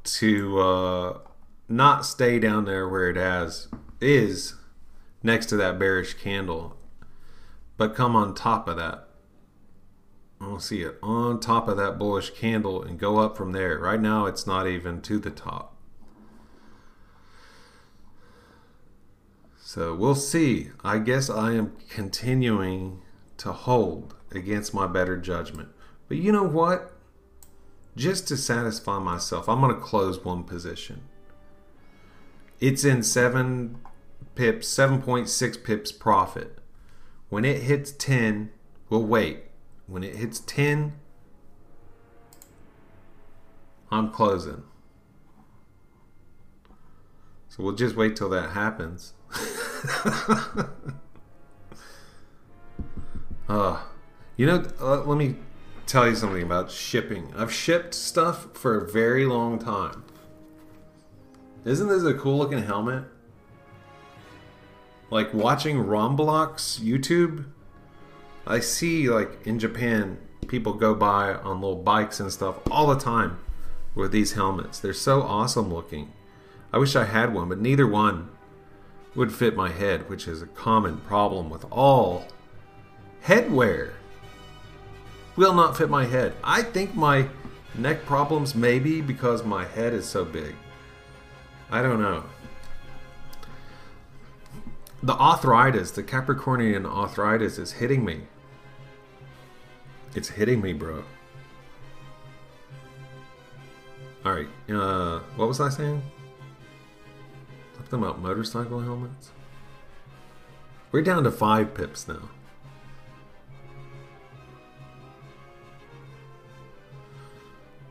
to 0.05 0.59
uh, 0.59 1.19
not 1.69 2.05
stay 2.05 2.39
down 2.39 2.65
there 2.65 2.89
where 2.89 3.09
it 3.09 3.17
has 3.17 3.69
is 4.01 4.55
next 5.23 5.47
to 5.47 5.57
that 5.57 5.79
bearish 5.79 6.15
candle, 6.15 6.77
but 7.77 7.95
come 7.95 8.15
on 8.15 8.35
top 8.35 8.69
of 8.69 8.77
that. 8.77 9.09
I 10.41 10.47
don't 10.47 10.63
see 10.63 10.83
it 10.83 10.99
on 11.03 11.41
top 11.41 11.69
of 11.69 11.77
that 11.79 11.99
bullish 11.99 12.31
candle 12.31 12.83
and 12.83 12.99
go 12.99 13.19
up 13.19 13.37
from 13.37 13.53
there. 13.53 13.79
Right 13.79 14.01
now, 14.01 14.27
it's 14.27 14.47
not 14.47 14.67
even 14.67 15.01
to 15.03 15.19
the 15.19 15.31
top. 15.31 15.77
So 19.59 19.95
we'll 19.95 20.15
see. 20.15 20.71
I 20.85 20.99
guess 20.99 21.31
I 21.31 21.53
am 21.53 21.73
continuing 21.89 23.01
to 23.39 23.53
hold 23.53 24.15
against 24.31 24.75
my 24.75 24.87
better 24.87 25.17
judgment. 25.17 25.71
But 26.09 26.19
you 26.19 26.31
know 26.31 26.45
what? 26.45 26.93
Just 27.97 28.29
to 28.29 28.37
satisfy 28.37 28.99
myself, 28.99 29.49
I'm 29.49 29.61
going 29.61 29.75
to 29.75 29.81
close 29.81 30.23
one 30.23 30.45
position. 30.45 31.03
It's 32.67 32.83
in 32.83 33.03
7 33.03 33.77
pips, 34.35 34.67
7.6 34.75 35.65
pips 35.65 35.93
profit. 35.93 36.57
When 37.29 37.45
it 37.45 37.65
hits 37.65 37.93
10, 37.93 38.53
we'll 38.89 39.05
wait. 39.05 39.41
When 39.87 40.03
it 40.03 40.17
hits 40.17 40.41
10, 40.41 40.95
I'm 43.93 44.11
closing. 44.11 44.63
So 47.51 47.63
we'll 47.63 47.75
just 47.75 47.97
wait 47.97 48.17
till 48.17 48.31
that 48.31 48.53
happens. 48.53 49.13
uh, 53.47 53.83
you 54.39 54.47
know, 54.47 54.65
uh, 54.81 55.03
let 55.03 55.19
me 55.19 55.37
tell 55.85 56.09
you 56.09 56.15
something 56.15 56.43
about 56.43 56.71
shipping. 56.71 57.31
I've 57.37 57.53
shipped 57.53 57.93
stuff 57.93 58.57
for 58.57 58.79
a 58.79 58.91
very 58.91 59.27
long 59.27 59.59
time. 59.59 60.04
Isn't 61.65 61.89
this 61.89 62.05
a 62.05 62.13
cool 62.13 62.37
looking 62.37 62.63
helmet? 62.63 63.05
Like 65.11 65.33
watching 65.33 65.77
Roblox 65.77 66.79
YouTube, 66.79 67.47
I 68.47 68.61
see 68.61 69.09
like 69.09 69.47
in 69.47 69.59
Japan 69.59 70.19
people 70.47 70.75
go 70.75 70.95
by 70.95 71.33
on 71.33 71.63
little 71.63 71.83
bikes 71.83 72.21
and 72.21 72.31
stuff 72.31 72.59
all 72.71 72.89
the 72.89 72.99
time 72.99 73.39
with 73.95 74.13
these 74.13 74.33
helmets. 74.33 74.79
They're 74.79 74.93
so 74.93 75.23
awesome 75.23 75.73
looking. 75.73 76.13
I 76.71 76.79
wish 76.79 76.97
I 76.97 77.05
had 77.05 77.33
one, 77.33 77.49
but 77.49 77.61
neither 77.61 77.87
one 77.87 78.29
would 79.15 79.33
fit 79.33 79.57
my 79.57 79.71
head, 79.71 80.11
which 80.11 80.29
is 80.29 80.43
a 80.43 80.47
common 80.47 80.99
problem 80.99 81.49
with 81.49 81.65
all 81.71 82.27
headwear. 83.25 83.93
Will 85.37 85.55
not 85.55 85.79
fit 85.79 85.89
my 85.89 86.05
head. 86.05 86.35
I 86.43 86.63
think 86.63 86.95
my 86.95 87.29
neck 87.75 88.05
problems 88.05 88.55
may 88.55 88.79
be 88.79 89.01
because 89.01 89.45
my 89.45 89.65
head 89.65 89.95
is 89.95 90.07
so 90.07 90.25
big. 90.27 90.55
I 91.75 91.83
don't 91.83 92.01
know. 92.01 92.23
The 95.03 95.15
arthritis, 95.15 95.91
the 95.91 96.05
Capricornian 96.05 96.87
arthritis, 96.87 97.59
is 97.59 97.73
hitting 97.73 98.05
me. 98.05 98.29
It's 100.15 100.29
hitting 100.29 100.61
me, 100.61 100.73
bro. 100.73 101.03
Alright, 104.25 104.47
uh, 104.71 105.19
what 105.35 105.49
was 105.49 105.59
I 105.59 105.69
saying? 105.69 106.01
Something 107.75 107.99
about 107.99 108.21
motorcycle 108.21 108.79
helmets? 108.79 109.33
We're 110.93 111.03
down 111.03 111.25
to 111.25 111.33
five 111.33 111.75
pips 111.75 112.07
now. 112.07 112.31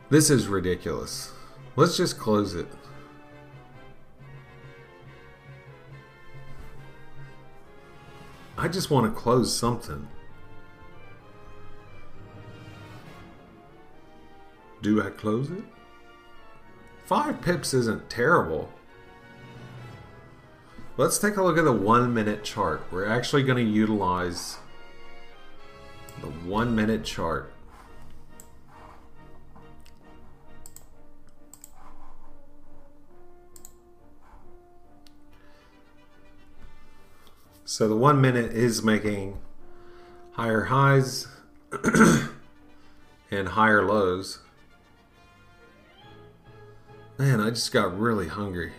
This 0.08 0.30
is 0.30 0.48
ridiculous. 0.48 1.34
Let's 1.76 1.98
just 1.98 2.18
close 2.18 2.54
it. 2.54 2.66
I 8.56 8.68
just 8.68 8.90
want 8.90 9.12
to 9.12 9.20
close 9.20 9.56
something. 9.56 10.08
Do 14.82 15.02
I 15.02 15.08
close 15.08 15.50
it? 15.50 15.64
Five 17.06 17.40
pips 17.40 17.72
isn't 17.72 18.10
terrible. 18.10 18.70
Let's 20.98 21.18
take 21.18 21.38
a 21.38 21.42
look 21.42 21.56
at 21.56 21.64
the 21.64 21.72
one 21.72 22.12
minute 22.12 22.44
chart. 22.44 22.82
We're 22.92 23.06
actually 23.06 23.44
going 23.44 23.64
to 23.64 23.72
utilize 23.72 24.58
the 26.20 26.28
one 26.28 26.76
minute 26.76 27.02
chart. 27.02 27.53
So 37.66 37.88
the 37.88 37.96
one 37.96 38.20
minute 38.20 38.52
is 38.52 38.82
making 38.82 39.38
higher 40.32 40.64
highs 40.64 41.26
and 43.30 43.48
higher 43.48 43.82
lows. 43.86 44.40
Man, 47.16 47.40
I 47.40 47.48
just 47.50 47.72
got 47.72 47.98
really 47.98 48.28
hungry. 48.28 48.72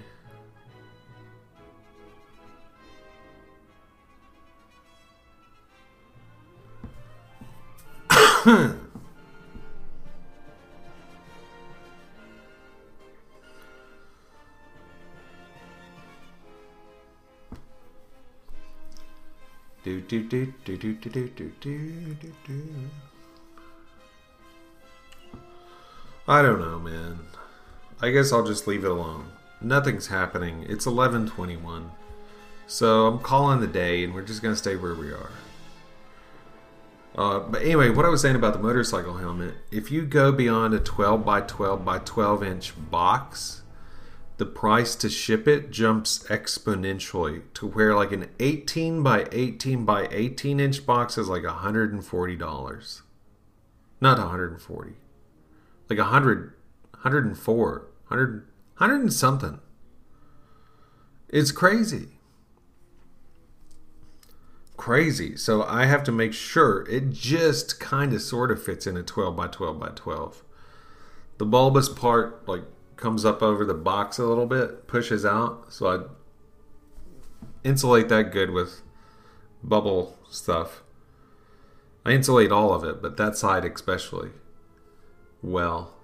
Do 20.16 20.24
do 20.24 20.54
do 20.64 20.78
do 20.78 20.94
do 20.94 21.10
do 21.10 21.28
do 21.28 21.52
do 21.60 22.16
do 22.22 22.34
do. 22.48 22.64
I 26.26 26.42
don't 26.42 26.62
know, 26.62 26.80
man. 26.80 27.20
I 28.02 28.12
guess 28.12 28.32
I'll 28.32 28.46
just 28.46 28.66
leave 28.66 28.86
it 28.86 28.92
alone. 28.92 29.26
Nothing's 29.60 30.08
happening. 30.08 30.66
It's 30.70 30.86
11:21. 30.86 31.90
So 32.66 33.08
I'm 33.08 33.20
calling 33.20 33.60
the 33.60 33.68
day 33.68 34.06
and 34.06 34.14
we're 34.14 34.22
just 34.22 34.42
going 34.42 34.54
to 34.54 34.58
stay 34.58 34.78
where 34.78 34.96
we 34.96 35.12
are. 35.12 35.32
Uh, 37.18 37.40
but 37.40 37.62
anyway, 37.64 37.90
what 37.90 38.06
I 38.06 38.10
was 38.10 38.22
saying 38.22 38.38
about 38.38 38.54
the 38.54 38.60
motorcycle 38.60 39.18
helmet, 39.18 39.56
if 39.70 39.92
you 39.92 40.06
go 40.06 40.32
beyond 40.32 40.74
a 40.74 40.80
12 40.80 41.26
by 41.26 41.42
12 41.42 41.84
by 41.84 42.00
12 42.00 42.42
inch 42.42 42.74
box, 42.90 43.64
the 44.38 44.46
price 44.46 44.96
to 44.96 45.10
ship 45.10 45.48
it 45.48 45.72
jumps 45.72 46.20
exponentially 46.28 47.44
to 47.54 47.68
where 47.68 47.96
like 47.96 48.12
an 48.12 48.30
18 48.40 49.02
by 49.02 49.28
18 49.32 49.86
by 49.86 50.08
18 50.12 50.60
inch 50.60 50.86
box 50.86 51.18
is 51.18 51.30
like 51.30 51.44
$140. 51.44 53.02
Not 54.02 54.18
140. 54.18 54.92
Like 55.90 56.00
100 56.00 56.54
104, 56.92 57.88
100 58.08 58.48
100 58.78 59.02
and 59.02 59.14
something. 59.14 59.60
It's 61.30 61.52
crazy. 61.52 62.10
Crazy. 64.76 65.38
So 65.38 65.64
I 65.64 65.86
have 65.86 66.04
to 66.04 66.12
make 66.12 66.34
sure 66.34 66.86
it 66.90 67.12
just 67.12 67.80
kind 67.80 68.12
of 68.14 68.22
sort 68.22 68.52
of 68.52 68.62
fits 68.62 68.86
in 68.86 68.98
a 68.98 69.04
12 69.04 69.36
by 69.36 69.48
12 69.48 69.80
by 69.80 69.90
12. 69.96 70.44
The 71.38 71.46
bulbous 71.46 71.88
part 71.88 72.46
like 72.48 72.64
comes 72.98 73.26
up 73.26 73.42
over 73.42 73.66
the 73.66 73.74
box 73.74 74.18
a 74.18 74.26
little 74.26 74.46
bit, 74.46 74.88
pushes 74.88 75.26
out. 75.26 75.72
So 75.72 75.88
I 75.88 77.68
insulate 77.68 78.10
that 78.10 78.32
good 78.32 78.52
with 78.52 78.82
bubble 79.64 80.18
stuff. 80.30 80.84
I 82.06 82.12
insulate 82.12 82.52
all 82.52 82.74
of 82.74 82.84
it, 82.84 83.02
but 83.02 83.18
that 83.18 83.36
side 83.36 83.66
especially. 83.66 84.30
Well, 85.42 85.96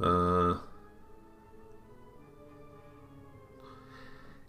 uh, 0.00 0.58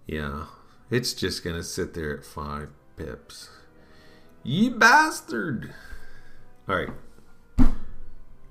yeah, 0.06 0.46
it's 0.90 1.14
just 1.14 1.44
gonna 1.44 1.64
sit 1.64 1.94
there 1.94 2.18
at 2.18 2.26
five 2.26 2.70
pips. 2.96 3.50
Ye 4.44 4.70
bastard! 4.70 5.74
Alright. 6.70 6.90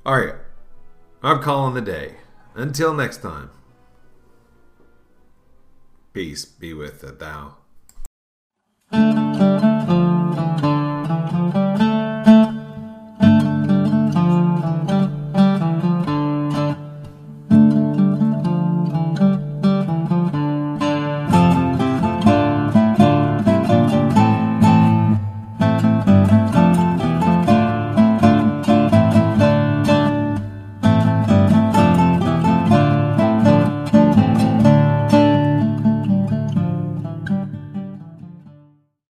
Alright. 0.04 0.34
I'm 1.22 1.42
calling 1.42 1.74
the 1.74 1.80
day. 1.80 2.16
Until 2.56 2.94
next 2.94 3.18
time. 3.18 3.50
Peace 6.14 6.46
be 6.46 6.72
with 6.72 7.02
thou. 7.18 7.56